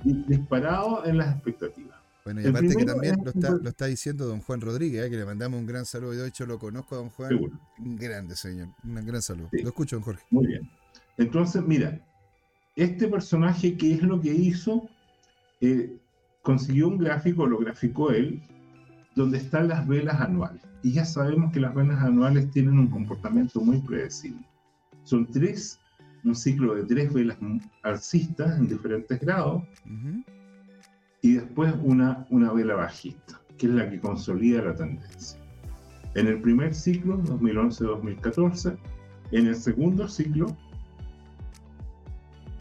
[0.04, 1.98] disparado en las expectativas.
[2.24, 5.16] bueno, y aparte que también lo está, lo está diciendo don Juan Rodríguez, eh, que
[5.16, 6.12] le mandamos un gran saludo.
[6.12, 7.28] De hecho, lo conozco a don Juan.
[7.30, 7.58] Seguro.
[7.78, 8.68] Un grande, señor.
[8.84, 9.48] Un gran saludo.
[9.50, 9.62] Sí.
[9.62, 10.22] Lo escucho, don Jorge.
[10.30, 10.70] Muy bien.
[11.16, 12.00] Entonces, mira,
[12.76, 14.88] este personaje, ¿qué es lo que hizo?
[15.60, 15.96] Eh,
[16.42, 18.42] consiguió un gráfico, lo graficó él,
[19.14, 20.62] donde están las velas anuales.
[20.82, 24.44] Y ya sabemos que las velas anuales tienen un comportamiento muy predecible.
[25.04, 25.80] Son tres,
[26.24, 27.36] un ciclo de tres velas
[27.82, 29.62] alcistas en diferentes grados,
[31.22, 35.40] y después una, una vela bajista, que es la que consolida la tendencia.
[36.14, 38.76] En el primer ciclo, 2011-2014,
[39.32, 40.56] en el segundo ciclo,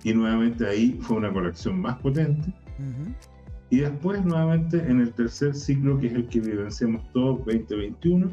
[0.04, 2.54] y nuevamente ahí fue una corrección más potente.
[3.69, 8.32] Y después nuevamente en el tercer ciclo, que es el que vivenciamos todos, 2021,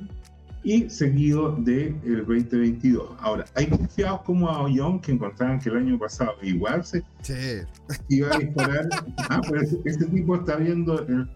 [0.63, 1.95] y seguido del
[2.27, 3.17] 2022.
[3.21, 7.65] Ahora, hay confiados como a Ollón que encontraban que el año pasado igual se Che,
[8.09, 8.89] iba a disparar.
[9.31, 11.29] ah, pero ese, ese tipo está viendo, el-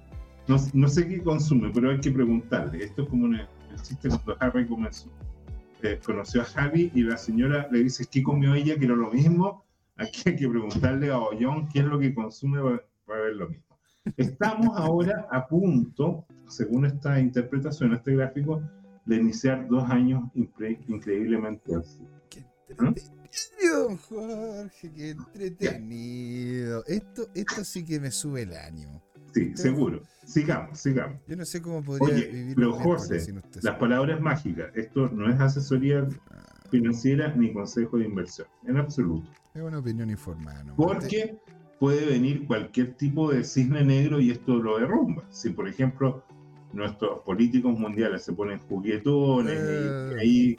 [0.47, 2.85] no, no sé qué consume, pero hay que preguntarle.
[2.85, 5.09] Esto es como una- el chiste cuando Harry comenzó.
[5.83, 8.77] Eh, conoció a Harry y la señora le dice, ¿qué comió ella?
[8.79, 9.65] Que era lo mismo.
[9.97, 13.49] Aquí hay que preguntarle a Ollón qué es lo que consume para, para ver lo
[13.49, 13.65] mismo.
[14.19, 18.61] Estamos ahora a punto, según esta interpretación, este gráfico,
[19.07, 21.99] de iniciar dos años incre- increíblemente altos.
[22.31, 22.45] qué
[22.79, 22.89] ¿Ah?
[22.89, 26.85] entretenido, Jorge, qué entretenido.
[26.87, 29.03] Esto, esto sí que me sube el ánimo.
[29.33, 30.01] Sí, seguro.
[30.25, 31.21] Sigamos, sigamos.
[31.27, 33.61] Yo no sé cómo podría Oye, vivir pero sin usted.
[33.63, 34.71] Las palabras mágicas.
[34.75, 36.07] Esto no es asesoría
[36.71, 39.29] financiera ni consejo de inversión, en absoluto.
[39.55, 40.63] Es una opinión informada.
[40.65, 40.77] ¿no?
[40.77, 41.37] Porque
[41.79, 45.25] puede venir cualquier tipo de cisne negro y esto lo derrumba.
[45.31, 46.25] Si, por ejemplo,
[46.75, 50.11] nuestros políticos mundiales se ponen juguetones Eh.
[50.17, 50.57] y ahí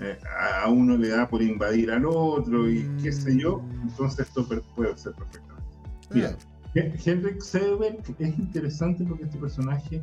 [0.00, 0.16] eh,
[0.64, 3.88] a uno le da por invadir al otro y qué sé yo, Mm.
[3.88, 5.66] entonces esto puede ser perfectamente.
[6.04, 6.36] Ah, Mira,
[6.74, 10.00] Hen- Henrik Seberg es interesante porque este personaje,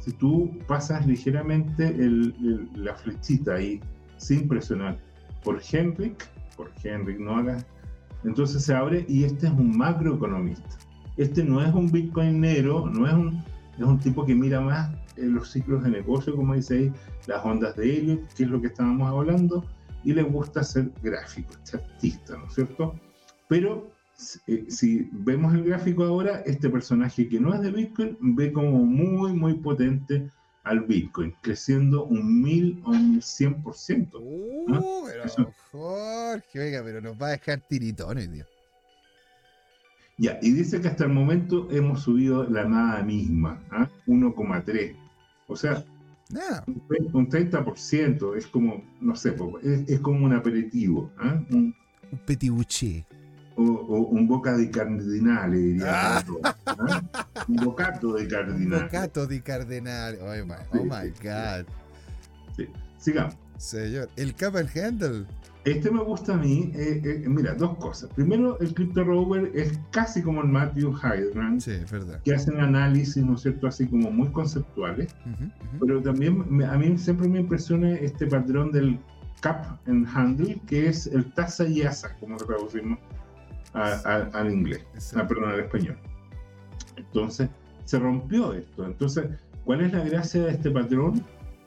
[0.00, 3.78] si tú pasas ligeramente el- el- la flechita ahí,
[4.16, 4.98] sin presionar,
[5.44, 7.64] por Henrik, por Henrik, no hagas,
[8.24, 10.76] entonces se abre y este es un macroeconomista.
[11.16, 13.44] Este no es un bitcoinero, no es un,
[13.78, 16.92] es un tipo que mira más los ciclos de negocio, como dice ahí,
[17.26, 19.64] las ondas de Elliot, que es lo que estábamos hablando,
[20.04, 22.94] y le gusta hacer gráficos, este artista, ¿no es cierto?
[23.48, 23.90] Pero
[24.46, 28.84] eh, si vemos el gráfico ahora, este personaje que no es de Bitcoin ve como
[28.84, 30.28] muy, muy potente
[30.64, 34.20] al Bitcoin, creciendo un mil o un cien por ciento.
[34.20, 35.52] Uh, pero Eso.
[35.70, 38.44] Jorge, oiga, pero nos va a dejar tiritones, tío.
[40.18, 43.88] Ya, y dice que hasta el momento hemos subido la nada misma, ¿ah?
[44.06, 44.96] 1,3.
[45.46, 45.84] O sea,
[46.30, 46.64] Nada.
[46.66, 51.40] un 30%, es como, no sé, es, es como un aperitivo, ¿ah?
[51.50, 51.74] un,
[52.10, 53.06] Un petibuché.
[53.56, 56.18] o, o un boca de cardinale, diría.
[56.18, 56.24] Ah.
[56.66, 57.02] ¿ah?
[57.48, 58.82] Un bocato de Un cardinale.
[58.84, 60.18] bocato di cardenal.
[60.20, 61.64] Oh my, oh my god.
[62.98, 63.36] Sigamos.
[63.56, 64.08] Señor.
[64.16, 65.26] El cap and handle.
[65.70, 66.70] Este me gusta a mí.
[66.74, 68.10] eh, eh, mira, dos cosas.
[68.14, 72.20] Primero, el Crypto Rover es casi como el Matthew Hydrant, Sí, es verdad.
[72.22, 75.14] que hacen análisis, ¿no es cierto?, así como muy conceptuales.
[75.26, 75.86] Ujú, ujú.
[75.86, 78.98] Pero también me- a mí siempre me impresiona este patrón del
[79.40, 82.98] Cap and Handle, que es el tasa y asa, como lo traducimos
[83.74, 84.84] a- a- al inglés,
[85.16, 85.96] ah, perdón, al español.
[86.96, 87.48] Entonces,
[87.84, 88.84] se rompió esto.
[88.86, 89.26] Entonces,
[89.64, 91.22] ¿cuál es la gracia de este patrón?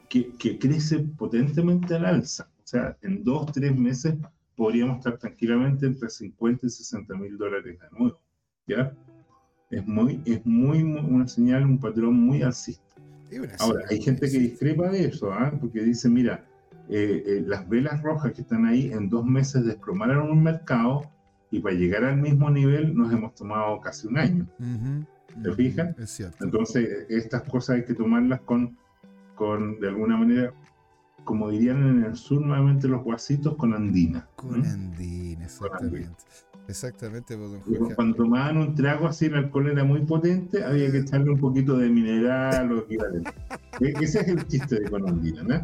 [0.10, 2.48] Que, que crece potentemente al alza.
[2.72, 4.16] O sea, en dos, tres meses
[4.56, 8.18] podríamos estar tranquilamente entre 50 y 60 mil dólares de nuevo.
[8.66, 8.94] ¿Ya?
[9.70, 12.96] Es muy, es muy, muy- una señal, un patrón muy alcista.
[13.60, 15.52] Ahora, hay gente que discrepa de eso, ¿ah?
[15.60, 16.46] porque dice, mira,
[16.88, 21.12] eh, eh, las velas rojas que están ahí en dos meses desplomaron un mercado
[21.52, 24.48] y para llegar al mismo nivel nos hemos tomado casi un año.
[24.60, 26.00] Ujú, ¿Te ujú, fijas?
[26.00, 26.46] Es cierto.
[26.46, 28.78] Entonces, eh, estas cosas hay que tomarlas con,
[29.36, 30.54] con de alguna manera,
[31.24, 34.28] como dirían en el sur nuevamente los guasitos, con andina.
[34.36, 36.10] Con andina, exactamente.
[36.68, 37.60] Exactamente, don.
[37.96, 41.78] Cuando tomaban un trago así, el alcohol era muy potente, había que echarle un poquito
[41.78, 43.32] de mineral o equivalente.
[43.80, 45.62] E- Ese es el chiste de con andina, ¿no?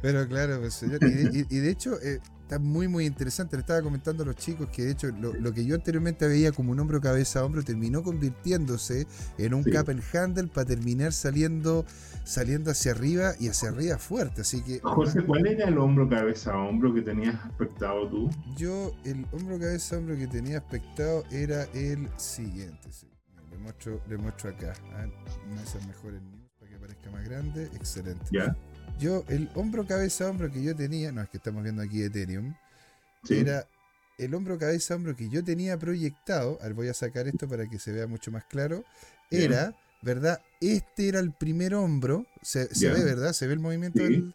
[0.00, 1.02] Pero claro, pues, señor.
[1.02, 3.56] Y de, y- y de hecho, eh, está muy, muy interesante.
[3.56, 6.50] Le estaba comentando a los chicos que, de hecho, lo, lo que yo anteriormente veía
[6.50, 9.06] como un hombro, cabeza, hombro, terminó convirtiéndose
[9.36, 9.70] en un Sí.
[9.70, 11.84] cap and handle para terminar saliendo,
[12.24, 14.40] saliendo hacia arriba y hacia arriba fuerte.
[14.40, 18.30] Así que José, ¿cuál era el hombro, cabeza, hombro que tenías aspectado tú?
[18.56, 22.88] yo, el hombro, cabeza, hombro que tenía aspectado era el siguiente.
[22.90, 23.06] sí.
[23.50, 24.72] Le muestro, le muestro acá.
[24.94, 25.10] A ver,
[25.52, 27.64] me hace mejor el news para que aparezca más grande.
[27.74, 28.24] Excelente.
[28.30, 28.56] ¿Ya?
[28.98, 32.54] Yo, el hombro, cabeza, hombro que yo tenía, no es que estamos viendo aquí Ethereum,
[33.24, 33.34] Sí.
[33.38, 33.66] era
[34.18, 36.58] el hombro, cabeza, hombro que yo tenía proyectado.
[36.60, 38.84] A ver, voy a sacar esto para que se vea mucho más claro.
[39.30, 39.52] Bien.
[39.52, 40.40] Era, ¿verdad?
[40.60, 42.26] Este era el primer hombro.
[42.42, 43.32] Se, ve, ¿verdad?
[43.32, 44.04] Se ve el movimiento Sí.
[44.12, 44.34] del.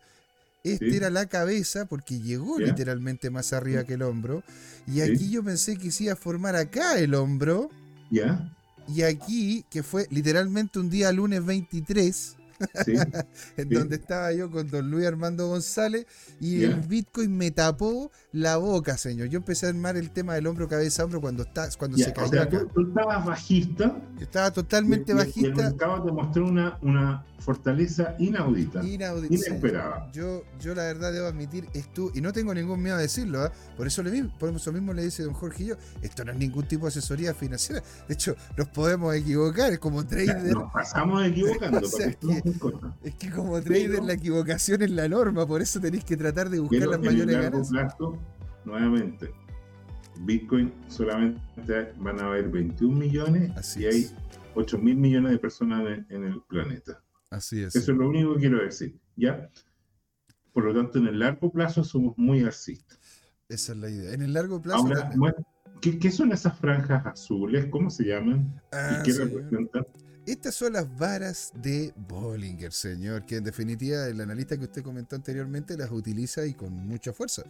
[0.64, 0.96] Este Sí.
[0.96, 4.44] era la cabeza porque llegó literalmente más arriba que el hombro.
[4.88, 5.02] Y Sí.
[5.02, 7.70] aquí yo pensé que se iba a formar acá el hombro.
[8.10, 8.50] ¿Ya?
[8.88, 12.36] Y aquí, que fue literalmente un día lunes 23,
[12.86, 12.94] Sí,
[13.58, 13.76] en Sí.
[13.76, 16.06] donde estaba yo con don Luis Armando González
[16.40, 19.28] y el Bitcoin me tapó la boca, señor.
[19.28, 22.14] Yo empecé a armar el tema del hombro, cabeza, hombro cuando, está, cuando se o
[22.14, 22.60] cayó sea, acá.
[22.60, 23.96] tú, tú estabas bajista.
[24.18, 25.64] Yo estaba totalmente y- Y el bajista.
[25.64, 30.10] mercado te mostró una, una fortaleza inaudita, inesperada.
[30.12, 33.52] Yo, yo la verdad debo admitir esto, y no tengo ningún miedo a decirlo, ¿ah?
[33.76, 36.32] por eso le mismo, por eso mismo le dice don Jorge y yo, esto no
[36.32, 37.82] es ningún tipo de asesoría financiera.
[38.08, 40.54] De hecho, nos podemos equivocar, es como trader.
[40.54, 41.80] Nos pasamos equivocando.
[41.84, 42.42] O sea, que.
[43.04, 46.50] Es que como trader Pero- la equivocación es la norma, por eso tenéis que tratar
[46.50, 47.70] de buscar las mayores ganancias.
[47.70, 48.18] plazo,
[48.64, 49.32] nuevamente,
[50.22, 51.42] Bitcoin solamente
[51.98, 53.96] van a haber 21 millones Así y es.
[53.96, 54.16] hay
[54.56, 57.02] 8 mil millones de personas en, en el planeta.
[57.34, 57.76] Así es.
[57.76, 58.96] Eso es lo único que quiero decir.
[59.16, 59.50] ¿ya?
[60.54, 63.00] Por lo tanto, en el largo plazo somos muy alcistas.
[63.50, 64.14] Esa es la idea.
[64.14, 64.86] En el largo plazo.
[64.86, 65.12] Ahora,
[65.82, 67.66] ¿qué, qué son esas franjas azules?
[67.72, 68.62] ¿Cómo se llaman?
[68.72, 69.34] Ah, ¿Y qué señor.
[69.34, 69.88] representan?
[70.28, 75.18] Estas son las varas de Bollinger, señor, que en definitiva el analista que usted comentó
[75.18, 77.44] anteriormente las utiliza y con mucha fuerza.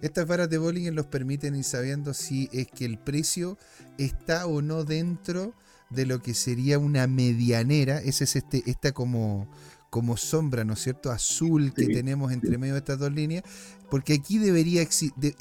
[0.00, 3.58] Estas varas de Bollinger los permiten ir sabiendo si es que el precio
[3.98, 5.54] está o no dentro
[5.90, 7.98] de lo que sería una medianera.
[7.98, 9.48] Ese es este, esta como,
[9.90, 11.10] como sombra, ¿no es cierto?
[11.10, 13.44] Azul que Sí, tenemos entre medio de estas dos líneas.
[13.90, 15.34] Porque aquí debería existir,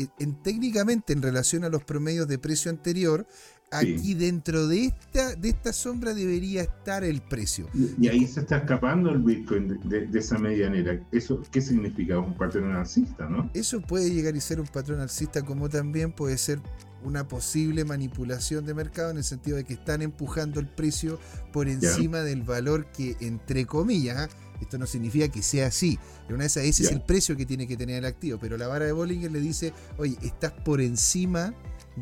[0.43, 3.27] técnicamente en relación a los promedios de precio anterior,
[3.71, 7.67] aquí dentro de esta, de esta sombra debería estar el precio.
[7.73, 10.99] Y, y ahí se está escapando el Bitcoin de, de- de esa medianera.
[11.12, 12.19] ¿Eso qué significa?
[12.19, 13.49] Un patrón alcista, ¿no?
[13.53, 16.60] Eso puede llegar y ser un patrón alcista como también puede ser
[17.03, 21.19] una posible manipulación de mercado en el sentido de que están empujando el precio
[21.53, 24.29] por encima del valor que, entre comillas,
[24.60, 27.45] esto no significa que sea así, en una de esas, ese es el precio que
[27.45, 30.82] tiene que tener el activo, pero la vara de Bollinger le dice, oye, estás por
[30.82, 31.53] encima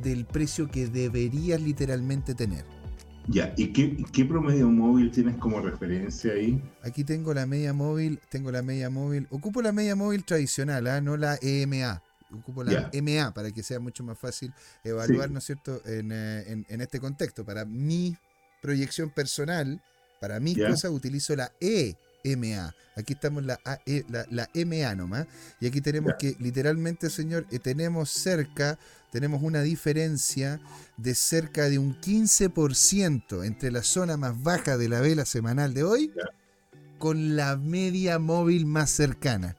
[0.01, 2.63] del precio que deberías literalmente tener.
[3.29, 6.61] Ya, ¿y qué, promedio móvil tienes como referencia ahí?
[6.81, 11.01] Aquí tengo la media móvil, tengo la media móvil, ocupo la media móvil tradicional, ¿ah?
[11.01, 12.01] no la EMA.
[12.31, 13.01] Ocupo la Ya.
[13.01, 15.33] MA para que sea mucho más fácil evaluar, Sí.
[15.33, 17.43] ¿no es cierto?, en, eh, en- en este contexto.
[17.45, 18.17] Para mi
[18.61, 19.81] proyección personal,
[20.19, 20.69] para mis Ya.
[20.69, 22.73] cosas, utilizo la EMA.
[22.97, 25.27] Aquí estamos la, AE la, la MA nomás.
[25.61, 28.77] Y aquí tenemos que, literalmente, señor, eh, tenemos cerca,
[29.11, 30.59] tenemos una diferencia
[30.97, 35.83] de cerca de un 15% entre la zona más baja de la vela semanal de
[35.83, 36.11] hoy
[36.97, 39.55] con la media móvil más cercana.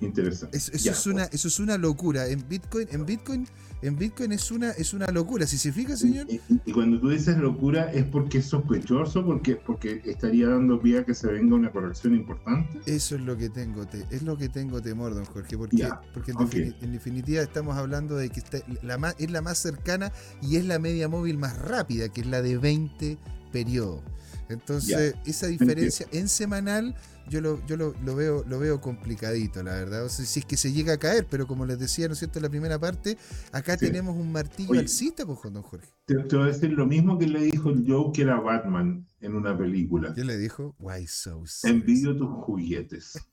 [0.00, 0.56] Interesante.
[0.56, 2.26] Es- eso, es una, eso es una locura.
[2.26, 3.46] En Bitcoin, en Bitcoin,
[3.82, 5.46] en Bitcoin es una, es una locura.
[5.46, 9.24] Si se fija, señor, Y, cuando tú dices locura, ¿es porque es sospechoso?
[9.24, 12.78] Porque, porque estaría dando pie a que se venga una corrección importante.
[12.86, 16.30] eso es lo que tengo, te- es lo que tengo temor, don Jorge, porque, porque
[16.30, 16.50] en, ok.
[16.50, 20.56] defini- en definitiva estamos hablando de que está- la más, es la más cercana y
[20.56, 23.18] es la media móvil más rápida, que es la de 20
[23.52, 24.00] periodos.
[24.48, 26.94] Entonces, esa diferencia en semanal
[27.28, 30.04] yo lo, yo lo, lo veo, lo veo complicadito, la verdad.
[30.04, 32.18] O sea, si es que se llega a caer, pero como les decía, ¿no es
[32.18, 33.16] cierto?, en la primera parte,
[33.52, 33.86] acá Sí.
[33.86, 34.80] tenemos un martillo Oye.
[34.80, 35.88] alcista, pues, don Jorge.
[36.04, 39.06] Te, te voy a decir lo mismo que le dijo el Joe que era Batman
[39.20, 40.12] en una película.
[40.14, 40.74] ¿Qué le dijo?
[40.78, 41.80] Why so serious?
[41.82, 43.12] Envidio tus juguetes.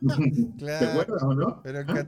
[0.00, 0.90] ¿Te Claro.
[0.90, 1.60] acuerdas o no?
[1.62, 2.06] Pero ¿Ah?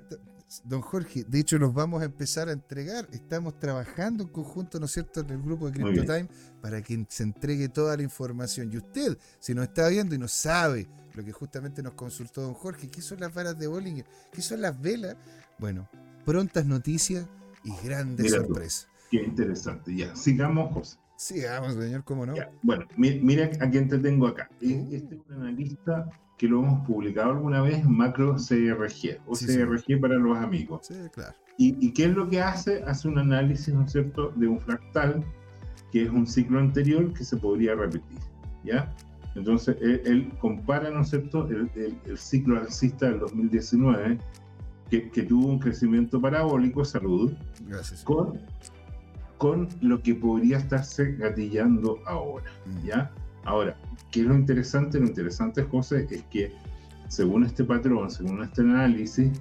[0.64, 3.08] Don Jorge, de hecho los vamos a empezar a entregar.
[3.12, 5.72] Estamos trabajando en conjunto, ¿no es cierto?, en el grupo de.
[5.80, 6.28] CryptoTime
[6.60, 8.70] para que se entregue toda la información.
[8.70, 12.54] Y usted, si nos está viendo y no sabe lo que justamente nos consultó don
[12.54, 14.06] Jorge, ¿qué son las varas de Bollinger?
[14.32, 15.16] ¿Qué son las velas?
[15.58, 15.88] Bueno,
[16.24, 17.26] prontas noticias
[17.64, 18.88] y grandes Mira sorpresas.
[19.10, 19.94] Qué interesante.
[19.94, 20.98] Ya, sigamos, José.
[21.16, 22.34] Sigamos, señor, ¿cómo no?
[22.34, 24.48] Ya, Bueno, mi- mira a quién te tengo acá.
[24.60, 24.88] E- Uh.
[24.94, 29.46] Este es un analista que lo hemos publicado alguna vez en Macro CRG, o Sí,
[29.46, 30.86] CRG para los amigos.
[30.88, 31.34] Sí, claro.
[31.58, 32.82] ¿Y, y qué es lo que hace?
[32.84, 35.22] Hace un análisis, ¿no es cierto?, de un fractal,
[35.92, 38.18] que es un ciclo anterior que se podría repetir,
[38.64, 38.92] ¿ya?
[39.34, 44.18] Entonces, él, él compara, ¿no es cierto?, el, el- el ciclo alcista del 2019,
[44.90, 47.32] que, que tuvo un crecimiento parabólico, salud,
[47.66, 48.02] Gracias.
[48.04, 48.38] con,
[49.38, 52.86] con lo que podría estarse gatillando ahora, Mm.
[52.86, 53.10] ¿ya?
[53.44, 53.76] Ahora,
[54.10, 55.00] ¿qué es lo interesante?
[55.00, 56.52] Lo interesante, José, es que
[57.08, 59.32] según este patrón, según este análisis,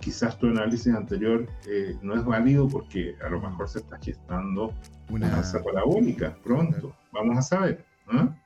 [0.00, 4.72] quizás tu análisis anterior eh, no es válido porque a lo mejor se está gestando
[5.08, 6.94] una alza parabólica pronto.
[7.12, 7.84] Vamos a saber.
[8.12, 8.36] ¿no?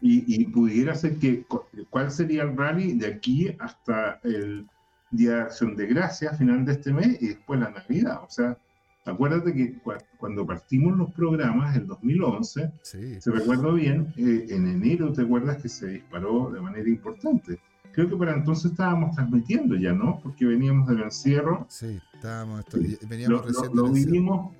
[0.00, 4.66] Y, y pudiera ser que, cu- ¿cuál sería el rally de aquí hasta el
[5.10, 8.20] Día de Acción de Gracias, final de este mes, y después la Navidad?
[8.26, 8.56] O sea,
[9.04, 13.20] acuérdate que cua- cuando partimos los programas, el 2011, Sí.
[13.20, 17.58] si recuerdo bien, eh, en enero, ¿te acuerdas que se disparó de manera importante?
[17.92, 20.18] Creo que para entonces estábamos transmitiendo ya, ¿no?
[20.22, 21.66] Porque veníamos del encierro.
[21.68, 22.64] Sí, estábamos,
[23.08, 24.54] veníamos Lo, recién lo- vivimos,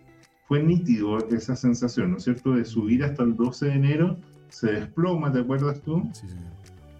[0.48, 2.52] fue nítido esa sensación, ¿no es cierto?
[2.52, 4.18] De subir hasta el 12 de enero,
[4.52, 6.02] se desploma, ¿te acuerdas tú?
[6.12, 6.52] Sí, señor.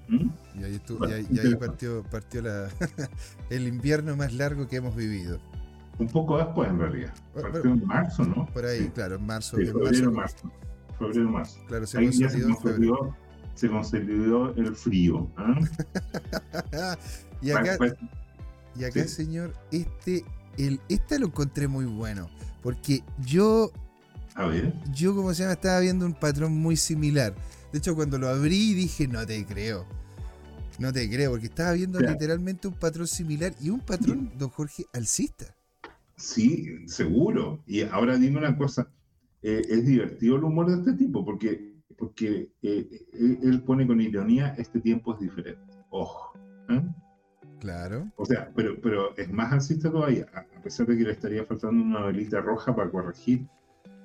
[0.08, 0.30] ¿Mm?
[0.60, 2.68] Y ahí, estu- Bueno, y ahí- y ahí partió, partió la,
[3.50, 5.38] el invierno más largo que hemos vivido.
[5.98, 7.14] Un poco después, en realidad.
[7.34, 8.46] Partió bueno, en marzo, ¿no?
[8.46, 9.56] Por ahí, Sí, claro, en marzo.
[9.56, 10.58] sí, en febrero, marzo marzo.
[10.98, 11.60] Febrero, marzo.
[11.68, 12.96] claro, se Ahí ya se consolidó en febrero.
[12.96, 13.16] consolidó,
[13.54, 15.30] se consolidó el frío.
[15.36, 15.60] ¿ah?
[17.42, 17.94] y acá, Pues,
[18.76, 19.08] y acá sí.
[19.08, 20.24] señor, este,
[20.58, 22.28] el, este lo encontré muy bueno.
[22.62, 23.70] Porque yo
[24.34, 27.34] a ver, yo, como se llama, estaba viendo un patrón muy similar.
[27.72, 29.86] De hecho, cuando lo abrí dije, no te creo.
[30.78, 34.84] No te creo, porque estaba viendo literalmente un patrón similar y un patrón, don Jorge,
[34.92, 35.54] alcista.
[36.16, 37.62] sí, seguro.
[37.66, 38.90] Y ahora dime una cosa.
[39.42, 44.00] eh, es divertido el humor de este tipo, porque, porque eh, eh, él pone con
[44.00, 45.74] ironía, este tiempo es diferente.
[45.90, 46.38] Ojo.
[46.70, 46.82] ¿eh?
[47.60, 48.10] Claro.
[48.16, 51.82] O sea, pero, pero es más alcista todavía, a pesar de que le estaría faltando
[51.84, 53.46] una velita roja para corregir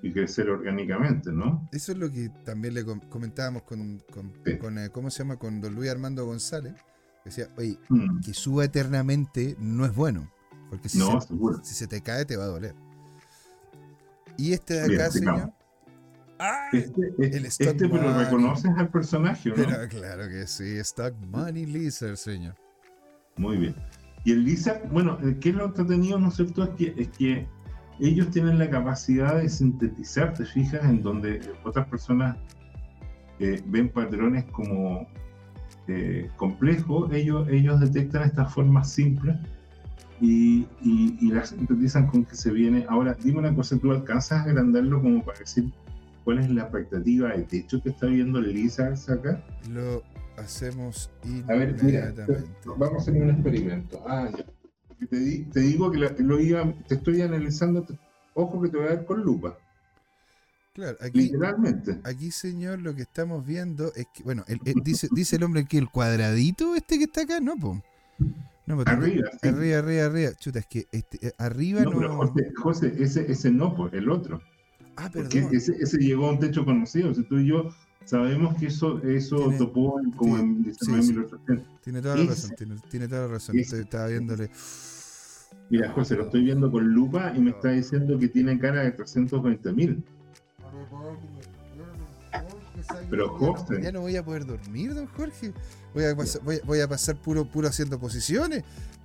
[0.01, 1.67] y crecer orgánicamente, ¿no?
[1.71, 4.57] Eso es lo que también le com- comentábamos con, con- Sí.
[4.57, 5.37] con, eh, ¿cómo se llama?
[5.37, 6.73] Con don Luis Armando González.
[7.25, 10.31] Decía, oye, Mm, que suba eternamente no es bueno.
[10.69, 11.59] Porque si, No, se, seguro.
[11.63, 12.75] si se te cae te va a doler.
[14.37, 15.51] Y este de acá, señor.
[16.39, 16.67] ¡Ah!
[16.71, 19.55] Este, es- El stock este pero reconoces al personaje, ¿no?
[19.55, 22.55] Pero claro que sí, Stock Money Lizard, señor.
[23.37, 23.75] Muy bien.
[24.23, 26.63] Y el Lizard, bueno, eh, ¿qué es lo entretenido, no es cierto?
[26.63, 27.47] Es que, es que
[27.99, 32.37] ellos tienen la capacidad de sintetizar, te fijas, en donde otras personas
[33.39, 35.07] eh, ven patrones como
[35.87, 39.35] eh, complejos, ellos, ellos detectan estas formas simples
[40.19, 42.85] y, y, y las sintetizan con que se viene.
[42.89, 45.71] Ahora, dime una cosa, ¿tú alcanzas a agrandarlo como para decir
[46.23, 49.43] cuál es la expectativa de techo que está viendo Lizard acá?
[49.71, 50.03] Lo
[50.37, 51.09] hacemos
[51.47, 52.49] A ver, mira, inmediatamente.
[52.65, 54.03] vamos a hacer un experimento.
[54.07, 54.45] Ah, ya.
[55.09, 57.97] Te, di- te digo que la- lo iba, te estoy analizando, te-
[58.33, 59.57] ojo que te voy a ver con lupa,
[60.73, 61.99] Claro, aquí, literalmente.
[62.03, 65.65] aquí, señor, lo que estamos viendo es que, bueno, el- el- dice, dice el hombre
[65.65, 67.81] que el cuadradito este que está acá, no, po.
[68.67, 69.47] No, po, Arriba, sí.
[69.47, 70.31] arriba, arriba, arriba.
[70.33, 71.97] Chuta, es que este, eh, arriba No, no.
[71.99, 74.41] pero José, José, ese, ese no, pues, el otro.
[74.97, 75.55] ah, Porque perdón.
[75.55, 77.13] ese, ese llegó a un techo conocido.
[77.13, 77.69] Si tú y yo
[78.07, 81.13] sabemos que eso, eso Tiene- topó en- como sí, en sí, 19 sí.
[81.13, 81.81] 1800.
[81.83, 83.57] Tiene toda la razón, tiene, tiene toda la razón.
[83.59, 84.49] estaba viéndole.
[85.69, 88.91] Mira, José, lo estoy viendo con lupa y me está diciendo que tiene cara de
[88.91, 90.03] 320 mil.
[93.09, 93.81] Pero, Jorge.
[93.81, 95.51] Ya no voy a poder dormir, don Jorge.
[95.93, 98.63] Voy a pasar, voy, a- voy a pasar puro, puro haciendo posiciones.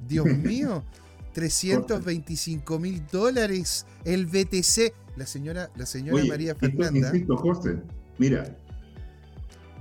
[0.08, 0.84] Dios mío.
[1.32, 4.92] 325 mil dólares el BTC.
[5.16, 7.08] La señora, la señora Oye, María esto, Fernanda.
[7.08, 7.78] insisto, José,
[8.18, 8.54] mira,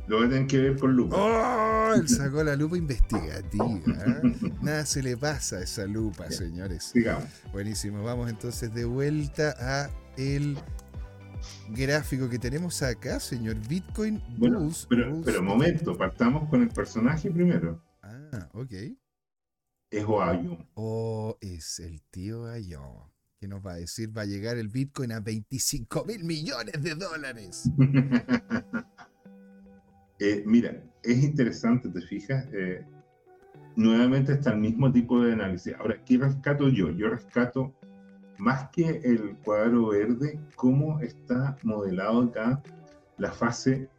[0.07, 1.15] lo a tener que ver con lupa.
[1.17, 1.93] ¡Oh!
[1.95, 3.65] Él sacó la lupa investigativa.
[4.61, 6.85] Nada se le pasa a esa lupa, señores.
[6.85, 7.25] Sigamos.
[7.51, 8.03] Buenísimo.
[8.03, 10.57] Vamos entonces de vuelta a el
[11.69, 13.55] gráfico que tenemos acá, señor.
[13.67, 14.85] Bitcoin Bueno, Bulls.
[14.89, 17.81] pero, Bulls- pero momento, partamos con el personaje primero.
[18.01, 18.71] Ah, ok.
[19.91, 20.57] Es Oayu.
[20.75, 23.11] O es el tío Ayón.
[23.39, 24.15] que nos va a decir?
[24.15, 27.63] Va a llegar el Bitcoin a 25 mil millones de dólares.
[30.23, 32.45] Eh, mira, es interesante, ¿te fijas?
[32.53, 32.85] Eh,
[33.75, 35.73] nuevamente está el mismo tipo de análisis.
[35.79, 36.91] Ahora, ¿qué rescato yo?
[36.91, 37.73] Yo rescato
[38.37, 42.61] más que el cuadro verde, cómo está modelado acá
[43.17, 43.89] la fase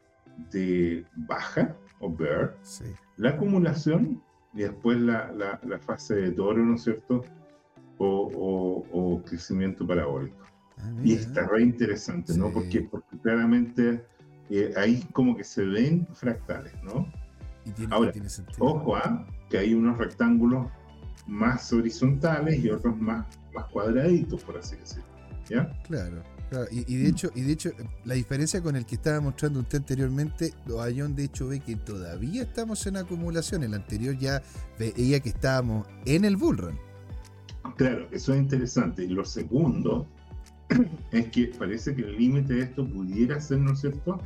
[0.52, 2.84] de baja o bear, Sí.
[3.16, 4.22] la acumulación
[4.54, 7.24] y después la, la- la fase de toro, ¿no es cierto?
[7.98, 10.36] O, o- o crecimiento parabólico.
[10.78, 12.46] Ah, Y está re interesante, ¿no?
[12.48, 12.52] Sí.
[12.54, 14.04] Porque, porque claramente
[14.50, 17.10] eh, ahí como que se ven fractales, ¿no?
[17.64, 18.28] Y tiene, Ahora, tiene.
[18.58, 19.26] Ojo, ¿ah?
[19.48, 20.66] que hay unos rectángulos
[21.26, 25.04] más horizontales y otros más, más cuadraditos, por así decirlo.
[25.48, 25.70] ¿Ya?
[25.84, 26.66] Claro, claro.
[26.70, 27.70] Y, y de hecho, y de hecho,
[28.04, 32.42] la diferencia con el que estaba mostrando usted anteriormente, Ayón de hecho ve que todavía
[32.42, 33.62] estamos en acumulación.
[33.62, 34.42] El anterior ya
[34.78, 36.78] veía que estábamos en el bullrun.
[37.76, 39.04] Claro, eso es interesante.
[39.04, 40.06] Y lo segundo
[41.12, 44.18] es que parece que el límite de esto pudiera ser, ¿no es cierto?,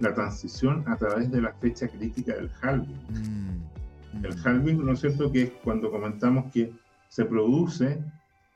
[0.00, 2.96] la transición a través de la fecha crítica del halving.
[3.10, 4.40] Mm, El mm.
[4.46, 6.72] halving, ¿no es cierto?, que es cuando comentamos que
[7.08, 8.02] se produce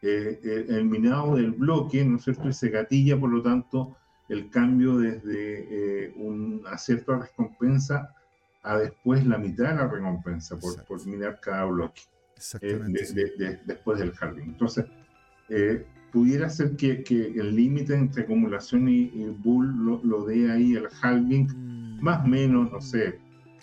[0.02, 3.96] eh, el, el minado del bloque, ¿no es cierto?, y se gatilla, por lo tanto,
[4.30, 8.14] el cambio desde eh, una cierta recompensa
[8.62, 12.98] a después la mitad de la recompensa por, por minar cada bloque eh, Exactamente.
[13.00, 13.14] de- sí.
[13.14, 14.44] de- de- después del halving.
[14.48, 14.86] Entonces,
[15.50, 15.84] eh,
[16.14, 20.74] pudiera ser que, que el límite entre acumulación y, y bull lo, lo dé ahí
[20.74, 23.18] el halving, Mm, más o menos, no sé,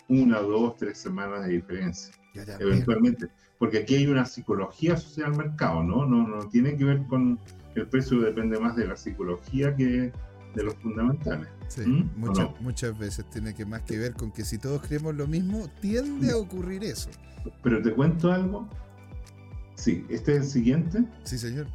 [0.09, 3.29] una, dos, tres semanas de diferencia, ya eventualmente.
[3.57, 6.05] Porque aquí hay una psicología asociada al mercado, ¿no?
[6.05, 7.39] No, no tiene que ver con
[7.75, 10.11] el precio, depende más de la psicología que,
[10.53, 11.47] de los fundamentales.
[11.69, 12.01] Sí, ¿Mm?
[12.01, 12.55] ¿O muchas, no?
[12.59, 16.31] muchas veces tiene que más que ver con que si todos creemos lo mismo, tiende
[16.31, 17.09] a ocurrir eso.
[17.63, 18.67] Pero te cuento algo.
[19.75, 21.05] Sí, este es el siguiente.
[21.23, 21.67] Sí, señor.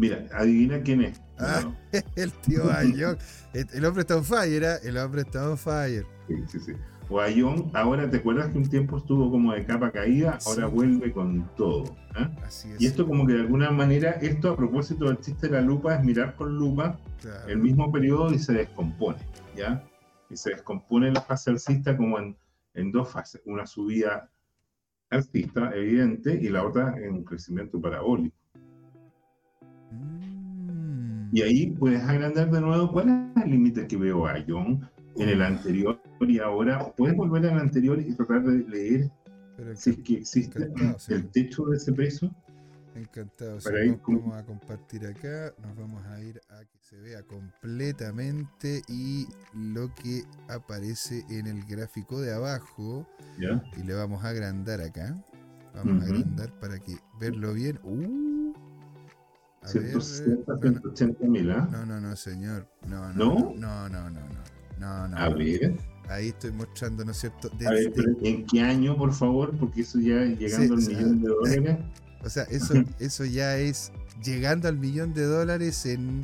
[0.00, 1.20] Mira, adivina quién es.
[1.38, 1.60] Ah.
[1.62, 1.76] No,
[2.16, 3.18] El tío Ayón.
[3.52, 4.76] El, el hombre está on fire, ¿ah?
[4.82, 6.06] El hombre está on fire.
[6.26, 6.72] sí, sí, sí.
[7.10, 11.50] Guayón, ahora te acuerdas que un tiempo estuvo como de capa caída, ahora vuelve con
[11.56, 11.96] todo.
[12.14, 12.30] ¿ah?
[12.46, 12.80] Así es.
[12.80, 15.96] Y esto como que de alguna manera, esto a propósito del chiste de la lupa,
[15.96, 17.48] es mirar con lupa Claro.
[17.48, 19.18] el mismo periodo y se descompone,
[19.54, 19.84] ¿ya?
[20.30, 22.34] Y se descompone la fase alcista como en,
[22.74, 24.30] en dos fases, una subida
[25.10, 28.36] alcista, evidente, y la otra en un crecimiento parabólico.
[29.90, 31.30] Mm.
[31.32, 35.28] Y ahí puedes agrandar de nuevo cuál es el límite que veo a John en
[35.28, 39.10] el anterior y ahora puedes volver al anterior y tratar de leer
[39.56, 40.70] Pero si es que existe
[41.08, 42.34] el techo de ese precio.
[42.96, 43.60] Encantado.
[43.60, 45.54] sí, Para ir vamos, con- a compartir acá.
[45.62, 51.64] Nos vamos a ir a que se vea completamente y lo que aparece en el
[51.64, 53.06] gráfico de abajo.
[53.38, 53.62] ¿ya?
[53.76, 55.14] Y le vamos a agrandar acá.
[55.74, 56.14] Vamos a Ujú.
[56.14, 57.78] agrandar para que verlo bien.
[57.84, 58.29] Uh, a
[59.64, 61.68] 160, no, no, 180 mil, ¿ah?
[61.70, 62.66] no, no, no, señor.
[62.88, 63.54] No, ¿No?
[63.56, 64.20] no, no, no,
[64.78, 65.16] no, no.
[65.16, 65.76] A ver,
[66.08, 67.50] Ahí estoy mostrando, ¿no es cierto?
[67.66, 69.56] a ver, pero ¿en qué año, por favor?
[69.56, 71.78] Porque eso ya llegando Sí, al millón de dólares.
[72.24, 73.92] O sea, eso, eso ya es
[74.24, 76.22] llegando al millón de dólares en.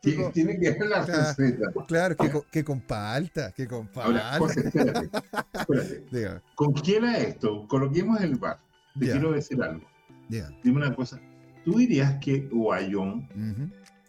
[0.00, 0.30] Tiene- no.
[0.30, 1.22] Tiene que dar la Claro.
[1.36, 1.66] receta.
[1.86, 4.38] Claro, que que con palta, que con Ahora, palta.
[4.38, 5.10] José, espérate,
[5.52, 6.04] espérate.
[6.12, 7.66] Dígame, ¿Con quién era esto?
[7.68, 8.58] Coloquemos el bar.
[8.98, 9.86] Te quiero decir algo.
[10.28, 11.20] Dime una cosa.
[11.64, 13.28] ¿Tú dirías que Guayón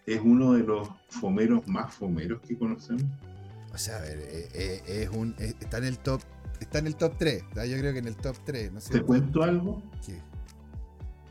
[0.05, 3.03] es uno de los fomeros más fomeros que conocemos?
[3.73, 6.21] O sea, a ver, eh, eh, es un, eh, está en el top,
[6.59, 7.43] está en el top 3.
[7.69, 9.81] Yo creo que en el top 3, ¿no es ¿Te cuento algo?
[10.05, 10.19] ¿Qué?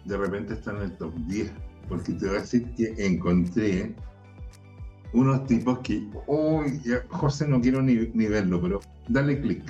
[0.04, 1.50] De repente está en el top 10.
[1.88, 3.94] Porque te voy a decir que encontré
[5.12, 9.62] unos tipos que, uy, ya, José, no quiero ni, ni verlo, pero dale clic.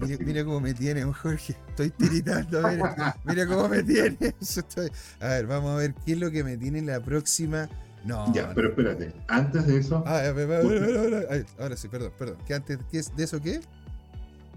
[0.00, 1.56] Mira, mira cómo me tiene, Jorge.
[1.68, 4.16] Estoy tiritando, mira, mira cómo me tiene.
[4.40, 4.90] Estoy-
[5.20, 7.68] A ver, vamos a ver qué es lo que me tiene la próxima.
[8.04, 8.32] No.
[8.32, 8.54] ya, no.
[8.54, 9.12] pero espérate.
[9.26, 10.22] Antes de eso, Ah,
[11.58, 12.36] ahora sí, perdón, perdón.
[12.46, 13.60] ¿Qué antes qué es, de eso qué?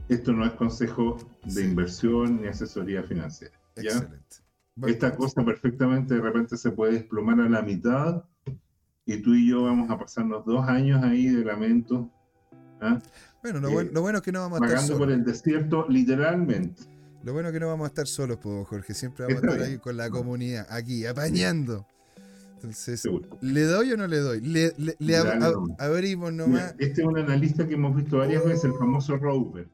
[0.10, 1.62] Esto no es consejo de Sí.
[1.62, 3.54] inversión ni asesoría financiera.
[3.76, 3.84] ¿ya?
[3.84, 4.36] Excelente.
[4.76, 8.24] Bueno, Esta cosa perfectamente de repente se puede desplomar a la mitad
[9.06, 12.10] y tú y yo vamos a pasarnos dos años ahí de lamento,
[12.82, 13.00] ¿ah?
[13.42, 15.18] Bueno, lo, eh, bueno, lo bueno es que no vamos a estar vagando por solos.
[15.20, 16.84] el desierto literalmente.
[17.24, 18.94] Lo bueno es que no vamos a estar solos, pues, Jorge.
[18.94, 19.72] Siempre vamos a estar bien.
[19.72, 21.86] ahí con la comunidad, aquí, apañando.
[22.56, 23.28] Entonces, Seguro.
[23.42, 24.42] ¿le doy o no le doy?
[24.42, 25.80] Le, le- le ab- Dale ab- nomás.
[25.80, 26.76] abrimos Mira, nomás.
[26.78, 29.68] este es un analista que hemos visto varias veces, el famoso Rover.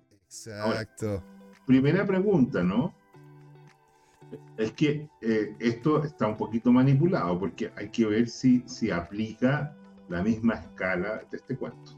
[0.72, 1.24] Exacto.
[1.66, 2.94] Primera pregunta, ¿no?
[4.58, 9.76] Es que eh, esto está un poquito manipulado porque hay que ver si, si aplica
[10.10, 11.94] la misma escala de este cuento.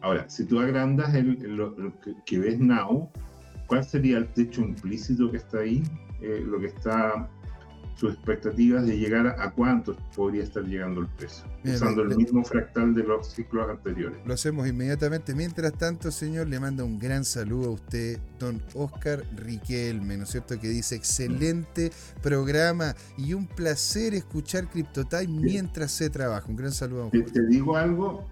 [0.00, 3.10] Ahora, si tú agrandas el, el- lo, lo que, que ves now,
[3.66, 5.82] ¿cuál sería el techo implícito que está ahí?
[6.20, 7.28] Eh, lo que está,
[8.00, 12.12] sus expectativas de llegar a, a cuánto podría estar llegando el precio, Mira, usando le-
[12.12, 14.18] el mismo fractal de los ciclos anteriores.
[14.24, 15.34] Lo hacemos inmediatamente.
[15.34, 20.30] Mientras tanto, señor, le manda un gran saludo a usted, don Oscar Riquelme, ¿no es
[20.30, 20.58] cierto?
[20.58, 21.90] Que dice, excelente
[22.22, 26.48] programa y un placer escuchar CryptoTime mientras se trabaja.
[26.48, 27.32] Un gran saludo a Te, usted.
[27.34, 28.26] te digo algo,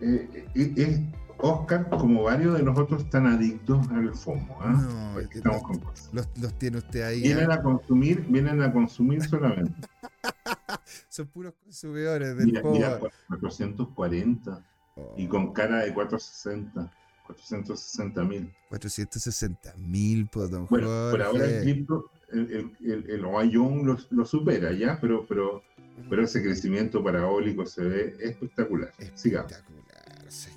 [0.00, 1.12] eh, eh,
[1.42, 4.58] Oscar, como varios de los otros, están adictos al FOMO.
[4.60, 4.72] ¿ah?
[4.72, 6.10] No, eh, estamos con cosas.
[6.12, 7.22] Los, los tiene usted ahí.
[7.22, 7.54] Vienen ¿ah?
[7.54, 9.74] a consumir, vienen a consumir solamente.
[11.08, 12.74] Son puros consumidores del Mira, FOMO.
[12.74, 12.98] mira,
[13.40, 14.64] 440
[14.96, 16.92] Oh, y con cara de 460,
[17.26, 18.52] 460 mil.
[18.68, 24.26] 460 mil, pues, don Bueno, por ahora el cripto, el, el, el, el lo, lo
[24.26, 25.62] supera ya, pero, pero,
[26.08, 28.92] pero ese crecimiento parabólico se ve espectacular.
[29.14, 29.52] Sigamos.
[29.52, 30.30] Espectacular.
[30.30, 30.52] Sea,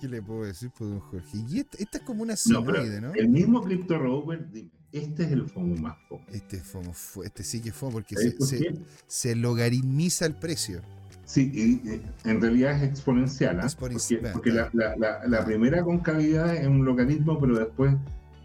[0.00, 1.38] ¿qué, le puedo decir, pues, don Jorge?
[1.48, 3.12] Y esta, esta es como una No, sinoide, ¿no?
[3.14, 4.46] el mismo Crypto Rover,
[4.92, 6.24] este es el FOMO más FOMO.
[6.28, 6.92] Este FOMO,
[7.24, 8.74] este sí que fue porque ¿Sabes se, por se,
[9.06, 10.82] se logarithmiza el precio.
[11.24, 13.64] Sí, y, en realidad es exponencial, ¿ah?
[13.64, 14.98] Exponencial, porque, porque la, claro.
[15.00, 17.94] la- la- la primera concavidad es un logaritmo, pero después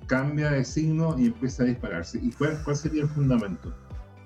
[0.06, 2.20] cambia de signo y empieza a dispararse.
[2.22, 3.76] ¿Y cuál, cuál sería el fundamento?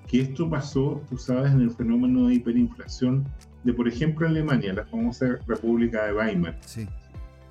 [0.08, 3.26] que esto pasó, tú sabes, en el fenómeno de hiperinflación
[3.64, 6.60] de, por ejemplo, Alemania, la famosa República de Weimar.
[6.66, 6.86] Sí.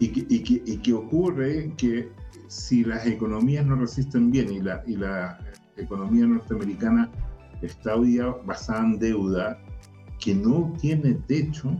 [0.01, 2.11] Y que, y que, y que ocurre que
[2.49, 5.39] si las economías no resisten bien y la, y la
[5.77, 7.09] economía norteamericana
[7.63, 9.59] está hoy día basada en deuda
[10.19, 11.77] que no tiene techo,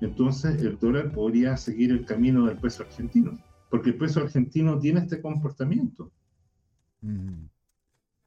[0.00, 3.38] entonces el dólar podría seguir el camino del peso argentino,
[3.70, 6.10] porque el peso argentino tiene este comportamiento.
[7.00, 7.44] Mm.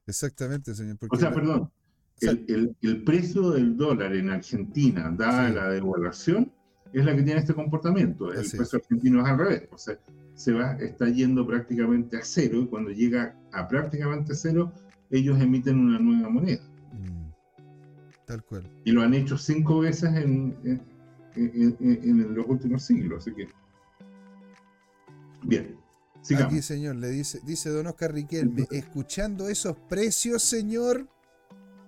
[0.07, 0.97] Exactamente, señor.
[1.09, 1.71] O sea, la- perdón, o
[2.15, 5.55] sea- el, el- el precio del dólar en Argentina, dada Sí.
[5.55, 6.51] la devaluación,
[6.93, 8.31] es la que tiene este comportamiento.
[8.31, 8.57] El Así es.
[8.57, 9.63] peso argentino es al revés.
[9.71, 9.97] O sea,
[10.35, 14.71] se va, está yendo prácticamente a cero y cuando llega a prácticamente cero,
[15.09, 16.61] ellos emiten una nueva moneda.
[16.93, 17.31] Mm.
[18.25, 18.69] Tal cual.
[18.85, 20.81] Y lo han hecho cinco veces en, en-
[21.35, 23.19] en- en- en los últimos siglos.
[23.23, 23.47] Así que.
[25.43, 25.75] Bien,
[26.21, 26.51] sigamos.
[26.53, 31.07] Aquí, señor, le dice, dice don Oscar Riquelme, escuchando esos precios, señor,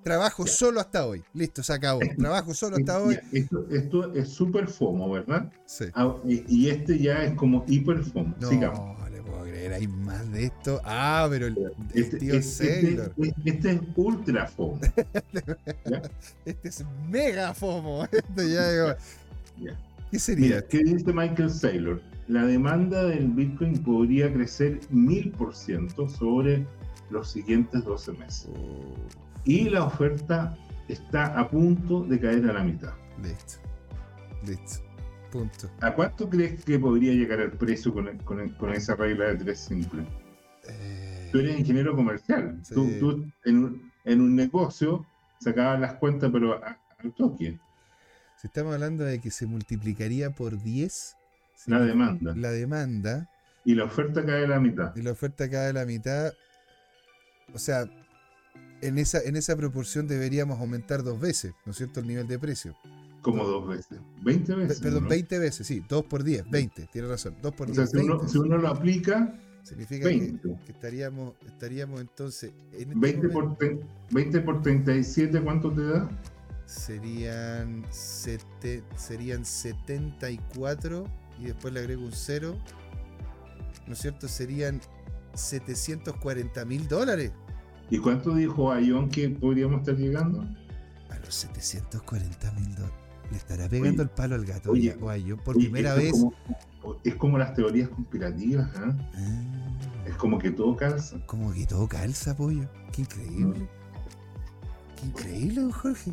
[0.03, 0.51] trabajo Ya.
[0.51, 1.23] solo hasta hoy.
[1.33, 1.99] Listo, se acabó.
[2.17, 3.17] Trabajo solo hasta hoy.
[3.31, 5.51] Esto, esto es súper FOMO, ¿verdad?
[5.65, 5.85] Sí.
[5.93, 8.35] Ah, y, y este ya es como hiper FOMO.
[8.39, 9.09] No, Sigamos.
[9.11, 10.81] le puedo creer, hay más de esto.
[10.83, 13.13] Ah, pero el, el Este, tío este- Sailor.
[13.17, 14.79] este- este es ultra FOMO.
[16.45, 18.05] Este es mega FOMO.
[18.11, 18.95] Esto ya digo,
[19.61, 19.77] Ya.
[20.11, 20.45] ¿Qué sería?
[20.47, 22.01] Mira, ¿qué dice Michael Saylor?
[22.27, 26.65] La demanda del Bitcoin podría crecer mil por ciento sobre
[27.11, 28.49] los siguientes 12 meses.
[28.55, 28.95] Oh,
[29.45, 32.93] Y la oferta está a punto de caer a la mitad.
[33.21, 33.55] listo.
[34.45, 34.83] Listo.
[35.31, 35.69] Punto.
[35.81, 39.59] ¿A cuánto crees que podría llegar el precio con, con- con esa regla de tres
[39.59, 40.03] simple?
[40.67, 42.59] Eh, Tú eres ingeniero comercial.
[42.63, 42.73] Sí.
[42.73, 45.05] Tú, tú en, un, en un negocio
[45.39, 47.59] sacabas las cuentas, pero al toque.
[48.37, 51.15] si estamos hablando de que se multiplicaría por 10
[51.67, 52.33] La demanda.
[52.35, 53.29] la demanda
[53.65, 54.95] Y la oferta cae a la mitad.
[54.95, 56.33] y la oferta cae a la mitad,
[57.53, 57.85] o sea,
[58.81, 61.99] en esa, en esa proporción deberíamos aumentar dos veces, ¿no es cierto?
[61.99, 62.75] El nivel de precio.
[63.21, 63.99] Como dos veces.
[64.23, 64.79] 20 Pe- veces.
[64.79, 65.09] Perdón, ¿no?
[65.09, 68.05] 20 veces, sí, 2 por 10, 20, tiene razón, 2 por O 10, sea, si
[68.05, 68.31] uno, 20.
[68.31, 70.49] si uno lo aplica, Significa que, 20.
[70.65, 72.51] que estaríamos, estaríamos entonces.
[72.71, 76.09] En este 20 momento por, tre- 20 por 37, ¿cuánto te da?
[76.65, 81.03] serían, sete- serían 74
[81.39, 82.55] y después le agrego un 0.
[83.87, 84.27] ¿No es cierto?
[84.27, 84.79] Serían
[85.33, 87.31] 740 mil dólares.
[87.89, 90.41] ¿Y cuánto dijo Ayón que podríamos estar llegando?
[91.09, 92.95] A los 740 mil dólares.
[93.31, 94.71] Le estará pegando Oye, el palo al gato.
[94.71, 96.07] oye, guay, yo por Oye, primera vez.
[96.07, 96.33] Es como,
[97.03, 98.69] es como las teorías conspirativas.
[98.75, 98.95] Ah,
[100.05, 101.19] Es como que todo calza.
[101.25, 102.67] como que todo calza, pollo.
[102.91, 103.59] Qué increíble.
[103.59, 103.67] Mm.
[104.99, 106.11] Qué increíble, don Jorge.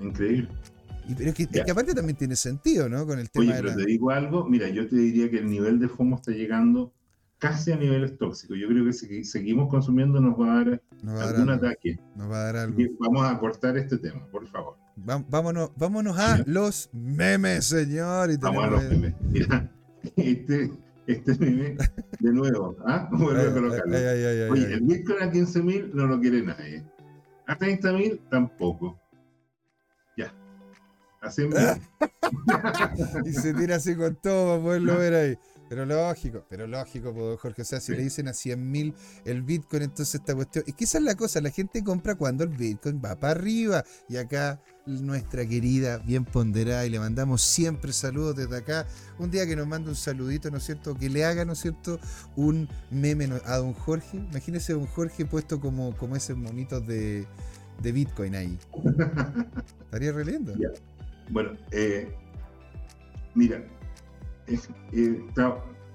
[0.00, 0.48] Increíble.
[1.08, 3.04] Y, pero es que, es que aparte también tiene sentido, ¿no?
[3.06, 3.76] Con el tema Oye, de pero la.
[3.76, 6.92] te digo algo, mira, yo te diría que el nivel de FOMO está llegando
[7.42, 8.56] casi a niveles tóxicos.
[8.56, 11.50] Yo creo que si seguimos consumiendo nos va a dar Nos va a dar algún
[11.50, 11.66] algo.
[11.66, 11.98] ataque.
[12.14, 12.76] Nos va a dar algo.
[12.76, 14.76] Que vamos a cortar este tema, por favor.
[14.96, 18.30] Va- vámonos, vámonos a los memes, señor.
[18.30, 19.14] Y Vamos a los memes.
[19.22, 19.68] Mira,
[20.14, 20.70] este,
[21.08, 21.76] este meme,
[22.20, 23.08] de nuevo, ¿ah?
[23.12, 23.96] Vuelve a colocarlo.
[23.96, 26.84] ay, ay, ay, ay, Oye, el Bitcoin a 15.000 no lo quiere nadie.
[27.48, 29.00] A 30.000 tampoco.
[30.16, 30.32] Ya.
[31.20, 31.58] Hacemos.
[33.24, 35.38] Y se tira así con todo para poderlo ver ahí.
[35.72, 37.62] Pero lógico, pero lógico, pues, Jorge.
[37.62, 37.96] O sea, si Sí.
[37.96, 38.92] le dicen a 100 mil
[39.24, 40.64] el Bitcoin, entonces esta cuestión.
[40.66, 43.82] Es que esa es la cosa, la gente compra cuando el Bitcoin va para arriba.
[44.06, 48.86] Y acá nuestra querida, bien ponderada, y le mandamos siempre saludos desde acá.
[49.18, 50.94] Un día que nos mande un saludito, ¿no es cierto?
[50.94, 51.98] Que le haga, ¿no es cierto?
[52.36, 54.18] Un meme a don Jorge.
[54.18, 57.26] Imagínese a don Jorge puesto como, como esos monitos de,
[57.80, 58.58] de Bitcoin ahí.
[59.84, 60.52] Estaría re lindo.
[61.30, 62.14] Bueno, eh,
[63.34, 63.64] mira,
[64.46, 64.58] eh,
[64.92, 65.24] eh,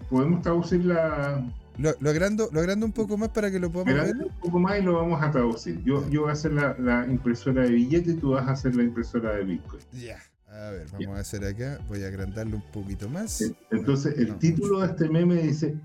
[0.10, 1.44] podemos traducir la.
[1.78, 4.16] Lo, lo agrando, lo agrando un poco más para que lo podamos ver.
[4.16, 5.84] un poco más y lo vamos a traducir.
[5.84, 8.76] Yo, yo voy a hacer la, la impresora de billete y tú vas a hacer
[8.76, 9.82] la impresora de Bitcoin.
[9.92, 10.18] Ya.
[10.50, 11.78] A ver, vamos a hacer acá.
[11.88, 13.42] Voy a agrandarlo un poquito más.
[13.70, 15.76] Entonces, el No, título de este meme dice: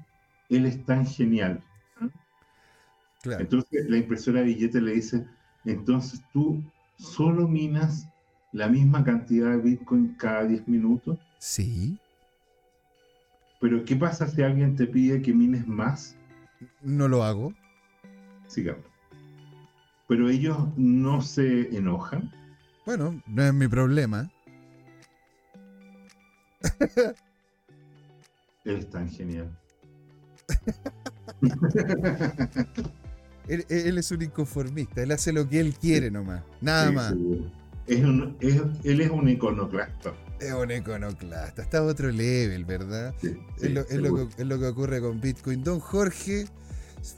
[0.49, 1.63] Él es tan genial.
[3.23, 3.43] Claro.
[3.43, 5.25] Entonces la impresora de billetes le dice,
[5.65, 6.61] entonces tú
[6.97, 8.07] solo minas
[8.53, 11.99] la misma cantidad de Bitcoin cada 10 minutos, Sí.
[13.63, 16.17] Pero ¿qué pasa si alguien te pide que mines más?
[16.83, 17.55] No lo hago.
[18.49, 18.85] Sigamos.
[20.09, 22.31] Pero ellos no se enojan.
[22.85, 24.29] Bueno, no es mi problema.
[28.65, 29.57] Él es tan genial.
[33.49, 35.03] Él, él es un inconformista.
[35.03, 36.43] Él hace lo que él quiere nomás.
[36.61, 37.15] Nada Sí, más.
[37.87, 40.13] Es un- es- él es un iconoclasta.
[40.47, 41.63] Es un iconoclasta.
[41.63, 43.15] Está a otro level, ¿verdad?
[43.21, 44.29] Sí, sí, es, lo, es lo seguro.
[44.29, 45.63] que, es lo que ocurre con Bitcoin.
[45.63, 46.47] Don Jorge,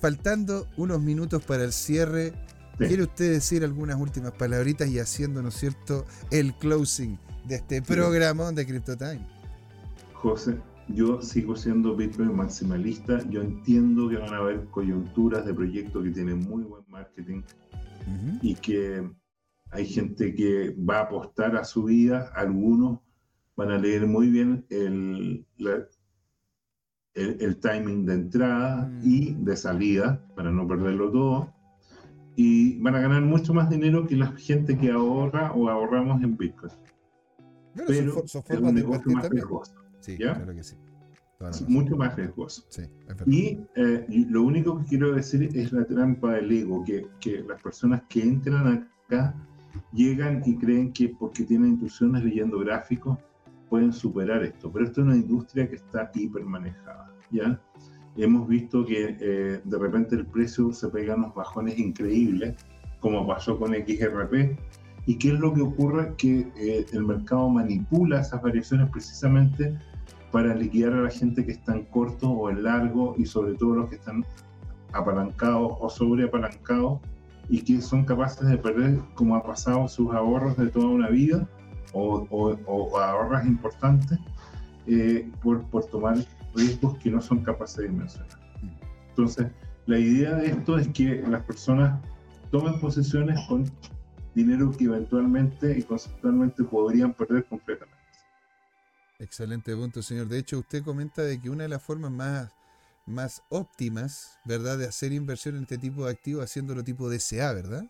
[0.00, 2.32] faltando unos minutos para el cierre,
[2.78, 2.86] Sí.
[2.86, 7.16] ¿Quiere usted decir algunas últimas palabritas y haciendo, ¿no es cierto?, el closing
[7.46, 9.24] de este programa de CryptoTime.
[10.14, 10.58] José,
[10.88, 13.20] yo sigo siendo Bitcoin maximalista.
[13.28, 17.42] Yo entiendo que van a haber coyunturas de proyectos que tienen muy buen marketing
[18.42, 19.08] y que
[19.70, 22.32] hay gente que va a apostar a su vida.
[22.34, 23.00] Algunos
[23.56, 25.86] van a leer muy bien el, la-
[27.14, 29.00] el, el timing de entrada Mm.
[29.04, 31.52] y de salida para no perderlo todo.
[32.36, 36.36] Y van a ganar mucho más dinero que la gente que ahorra o ahorramos en
[36.36, 36.72] Bitcoin.
[37.76, 39.32] Son Pero for- son, es un negocio más también.
[39.32, 39.74] riesgoso.
[40.00, 40.34] Sí, ¿Ya?
[40.34, 40.76] claro que sí.
[41.50, 42.64] Es mucho más riesgoso.
[42.68, 42.82] Sí.
[43.26, 47.60] Y, eh, lo único que quiero decir es la trampa del ego, que, que las
[47.62, 49.34] personas que entran acá
[49.92, 53.18] llegan y creen que porque tienen intuiciones leyendo gráficos
[53.68, 57.60] pueden superar esto, pero esto es una industria que está hipermanejada, ¿ya?
[58.16, 62.54] Hemos visto que eh, de repente el precio se pega unos bajones increíbles,
[63.00, 64.56] como pasó con XRP,
[65.06, 69.76] y qué es lo que ocurre que eh, el mercado manipula esas variaciones precisamente
[70.30, 73.74] para liquidar a la gente que está en corto o en largo y sobre todo
[73.76, 74.24] los que están
[74.92, 77.00] apalancados o sobreapalancados
[77.48, 81.48] y que son capaces de perder, como ha pasado, sus ahorros de toda una vida
[81.92, 84.18] o, o- o ahorros importantes
[84.86, 86.16] eh, por, por tomar
[86.54, 88.38] riesgos que no son capaces de dimensionar.
[89.10, 89.46] Entonces,
[89.86, 92.00] la idea de esto es que las personas
[92.50, 93.64] tomen posiciones con
[94.34, 97.94] dinero que eventualmente y conceptualmente podrían perder completamente.
[99.18, 100.26] Excelente punto, señor.
[100.28, 102.50] De hecho, usted comenta de que una de las formas más,
[103.06, 107.84] más óptimas, ¿verdad?, de hacer inversión en este tipo de activos haciéndolo tipo DCA, ¿verdad?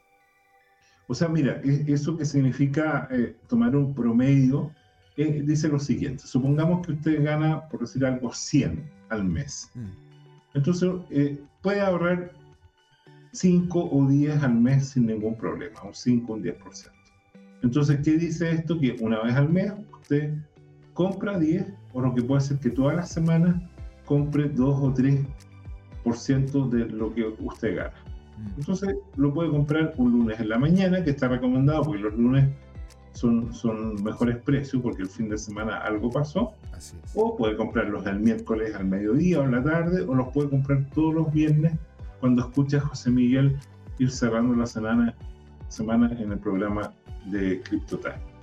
[1.06, 4.70] O sea, mira, e- eso que significa eh, tomar un promedio,
[5.16, 9.70] eh, dice lo siguiente, supongamos que usted gana, por decir algo, 100 al mes.
[9.74, 9.90] Mm.
[10.54, 12.32] Entonces, eh, puede ahorrar
[13.32, 16.90] 5 o 10 al mes sin ningún problema, un 5 o un 10%.
[17.62, 18.78] Entonces, ¿qué dice esto?
[18.78, 20.34] Que una vez al mes usted
[20.92, 23.56] compra 10, o lo que puede ser que todas las semanas
[24.04, 28.03] compre 2 o 3% de lo que usted gana.
[28.36, 28.60] Mm.
[28.60, 32.48] Entonces lo puede comprar un lunes en la mañana, que está recomendado porque los lunes
[33.12, 36.52] son, son mejores precios porque el fin de semana algo pasó.
[36.72, 37.12] Así es.
[37.14, 40.84] O puede comprarlos el miércoles al mediodía o en la tarde, o los puede comprar
[40.94, 41.72] todos los viernes
[42.20, 43.56] cuando escucha a José Miguel
[43.98, 45.14] ir cerrando la semana,
[45.68, 46.92] semana en el programa
[47.26, 48.34] de CryptoTime.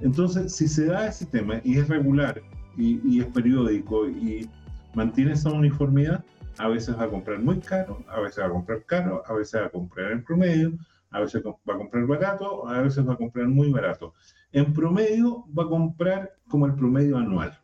[0.00, 2.40] Entonces, si se da ese tema y es regular
[2.76, 4.48] y, y es periódico y
[4.94, 6.24] mantiene esa uniformidad,
[6.58, 9.60] a veces va a comprar muy caro, a veces va a comprar caro, a veces
[9.60, 10.72] va a comprar en promedio,
[11.10, 14.14] a veces va a comprar barato, a veces va a comprar muy barato.
[14.52, 17.58] En promedio va a comprar como el promedio anual.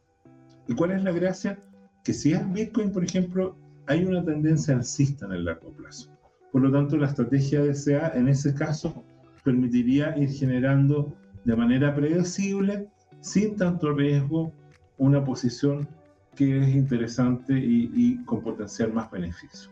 [0.68, 1.58] ¿Y cuál es la gracia?
[2.04, 3.56] Que si es Bitcoin, por ejemplo,
[3.86, 6.10] hay una tendencia alcista en el largo plazo.
[6.52, 9.04] Por lo tanto, la estrategia DCA en ese caso
[9.44, 11.14] permitiría ir generando
[11.44, 12.88] de manera predecible,
[13.20, 14.52] sin tanto riesgo,
[14.98, 15.88] una posición
[16.36, 19.70] que es interesante y, y con potencial más beneficio.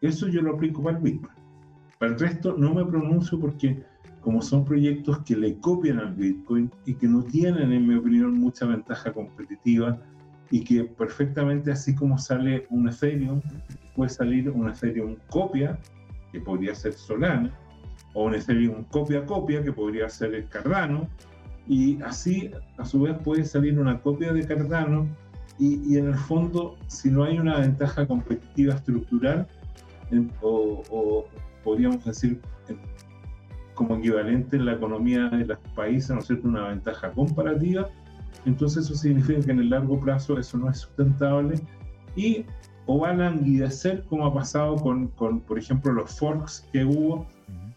[0.00, 1.34] Eso yo lo aplico para el Bitcoin.
[1.98, 3.82] Para el resto no me pronuncio porque
[4.24, 8.34] como son proyectos que le copian al Bitcoin y que no tienen, en mi opinión,
[8.34, 9.98] mucha ventaja competitiva
[10.50, 13.42] y que perfectamente así como sale un Ethereum,
[13.94, 15.78] puede salir un Ethereum copia,
[16.32, 17.52] que podría ser Solana,
[18.14, 21.08] o un Ethereum copia-copia, que podría ser el Cardano,
[21.66, 25.06] y así a su vez puede salir una copia de Cardano,
[25.58, 29.46] y, y en el fondo, si no hay una ventaja competitiva estructural,
[30.10, 31.26] en- o, o
[31.62, 32.78] podríamos decir en-
[33.74, 37.88] como equivalente en la economía de los países, ¿no es cierto?, una ventaja comparativa,
[38.46, 41.60] entonces eso significa que en el largo plazo eso no es sustentable
[42.14, 42.44] y
[42.86, 47.26] o va a languidecer como ha pasado con, con, por ejemplo, los forks que hubo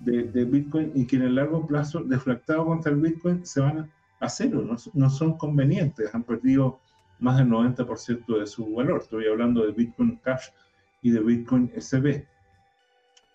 [0.02, 3.90] de, de Bitcoin y que en el largo plazo, deflactado contra el Bitcoin, se van
[4.20, 6.80] a cero, no, no son convenientes, han perdido
[7.20, 9.02] más del 90% de su valor.
[9.02, 10.48] Estoy hablando de Bitcoin Cash
[11.02, 12.26] y de Bitcoin SB.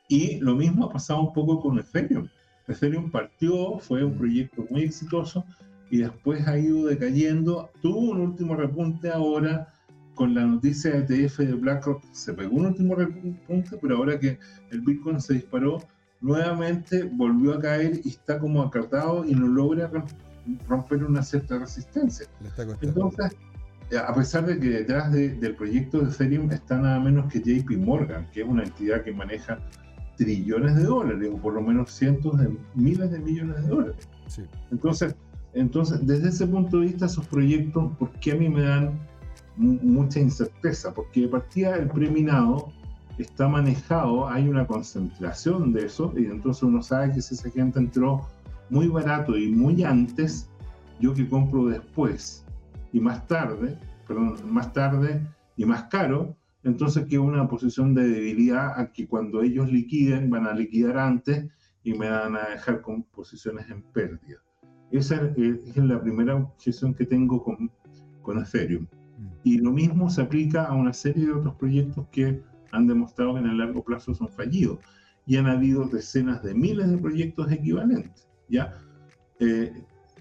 [0.09, 2.29] Y lo mismo ha pasado un poco con Ethereum.
[2.69, 5.45] Ethereum partió, fue un proyecto muy exitoso
[5.91, 7.71] y después ha ido decayendo.
[7.81, 9.69] Tuvo un último repunte ahora
[10.15, 12.03] con la noticia de ETF de BlackRock.
[12.13, 14.39] Se pegó un último repunte, pero ahora que
[14.71, 15.79] el Bitcoin se disparó,
[16.21, 20.07] nuevamente volvió a caer y está como acartado y no logra rom-
[20.69, 22.27] romper una cierta resistencia.
[22.83, 23.33] Entonces,
[23.97, 27.77] a pesar de que detrás de- del proyecto de Ethereum está nada menos que JP
[27.79, 29.59] Morgan, que es una entidad que maneja
[30.17, 34.09] trillones de dólares, o por lo menos cientos de miles de millones de dólares.
[34.29, 34.43] Sí.
[34.71, 35.15] Entonces,
[35.55, 38.99] entonces, desde ese punto de vista, esos proyectos, ¿por qué a mí me dan
[39.57, 40.95] mu- mucha incerteza?
[40.95, 42.69] Porque de partida el preminado
[43.19, 47.79] está manejado, hay una concentración de eso, y entonces uno sabe que si esa gente
[47.79, 48.27] entró
[48.71, 50.49] muy barato y muy antes,
[51.01, 52.45] yo que compro después
[52.93, 55.27] y más tarde, perdón, más tarde
[55.57, 60.47] y más caro, entonces que una posición de debilidad a que cuando ellos liquiden van
[60.47, 61.49] a liquidar antes
[61.83, 64.39] y me van a dejar con posiciones en pérdida.
[64.93, 67.71] Esa es la primera objeción que tengo con,
[68.21, 68.85] con Ethereum.
[68.85, 69.27] Mm.
[69.43, 73.41] Y lo mismo se aplica a una serie de otros proyectos que han demostrado que
[73.41, 74.79] en el largo plazo son fallidos.
[75.25, 78.29] Y han habido decenas de miles de proyectos equivalentes.
[78.49, 78.75] ¿ya?
[79.41, 79.73] Eh,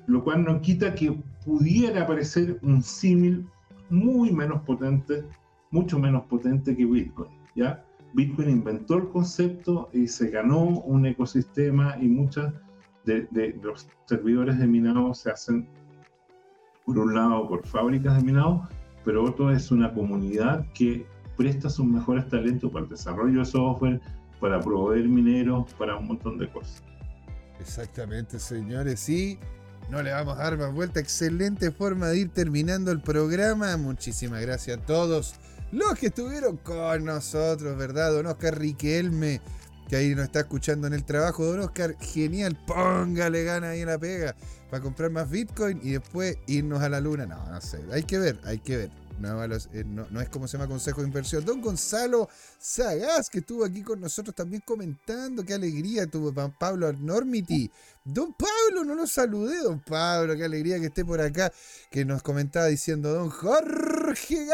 [0.08, 1.12] lo cual no quita que
[1.46, 3.48] pudiera aparecer un símil
[3.90, 5.24] muy menos potente,
[5.72, 7.30] mucho menos potente que Bitcoin.
[7.56, 7.84] ¿ya?
[8.14, 12.54] Bitcoin inventó el concepto y se ganó un ecosistema y muchos
[13.06, 15.68] de, de, los servidores de minado se hacen,
[16.86, 18.68] por un lado, por fábricas de minado,
[19.04, 21.06] pero otro es una comunidad que
[21.38, 24.02] presta sus mejores talentos para el desarrollo de software,
[24.40, 26.84] para proveer mineros, para un montón de cosas.
[27.60, 29.08] Exactamente, señores.
[29.08, 29.40] Y
[29.92, 31.02] no le vamos a dar más vuelta.
[31.02, 33.76] Excelente forma de ir terminando el programa.
[33.76, 35.36] Muchísimas gracias a todos
[35.74, 38.14] los que estuvieron con nosotros, ¿verdad?
[38.14, 39.42] Don Oscar Riquelme,
[39.90, 41.46] que ahí nos está escuchando en el trabajo.
[41.46, 42.58] Don Oscar, genial.
[42.66, 44.34] Póngale gana ahí en la pega
[44.70, 47.26] para comprar más Bitcoin y después irnos a la luna.
[47.26, 47.84] No, no sé.
[47.92, 49.01] Hay que ver, hay que ver.
[49.74, 51.46] Eh, no, es como se llama consejo de inversión.
[51.46, 52.28] Don Gonzalo
[52.60, 55.44] Sagaz, que estuvo aquí con nosotros también comentando.
[55.44, 57.70] Qué alegría tuvo Pablo Enormity.
[58.04, 60.36] Don Pablo, no lo saludé, don Pablo.
[60.36, 61.52] Qué alegría que esté por acá.
[61.90, 64.48] Que nos comentaba diciendo Don Jorge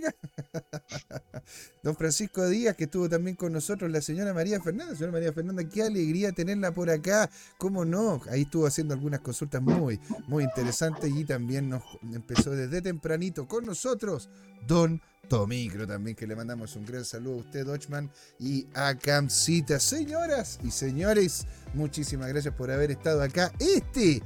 [1.82, 4.94] Don Francisco Díaz, que estuvo también con nosotros, la señora María Fernanda.
[4.94, 7.30] Señora María Fernanda, qué alegría tenerla por acá.
[7.58, 8.20] ¿Cómo no?
[8.30, 13.64] Ahí estuvo haciendo algunas consultas muy, muy interesantes y también nos empezó desde tempranito con
[13.64, 14.28] nosotros,
[14.66, 19.78] Don Tomicro también, que le mandamos un gran saludo a usted, Dochman, y a Camcita.
[19.78, 23.52] Señoras y señores, muchísimas gracias por haber estado acá.
[23.58, 24.22] Este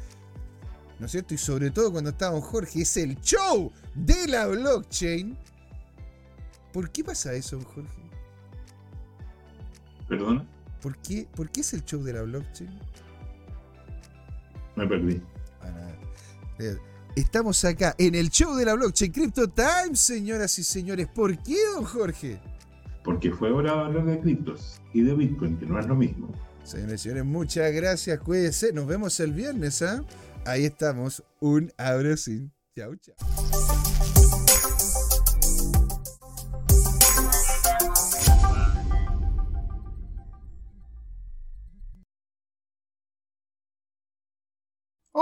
[0.98, 1.34] ¿no es cierto?
[1.34, 5.36] Y sobre todo cuando está Don Jorge, es el show de la blockchain.
[6.74, 8.02] ¿Por qué pasa eso, Jorge?
[10.08, 10.44] ¿Perdona?
[10.82, 12.68] ¿Por qué, ¿Por qué es el show de la blockchain?
[14.74, 15.22] Me perdí.
[15.62, 15.92] Ah,
[17.14, 21.06] estamos acá en el show de la blockchain Crypto Time, señoras y señores.
[21.06, 22.40] ¿Por qué, don Jorge?
[23.04, 26.34] Porque fue hora de hablar de criptos y de Bitcoin, que no es lo mismo.
[26.64, 28.18] Señores y señores, muchas gracias.
[28.18, 28.72] Cuídense.
[28.72, 30.04] Nos vemos el viernes, ¿ah?
[30.44, 31.22] Ahí estamos.
[31.38, 32.32] Un abrazo.
[32.74, 33.14] Chau, chau.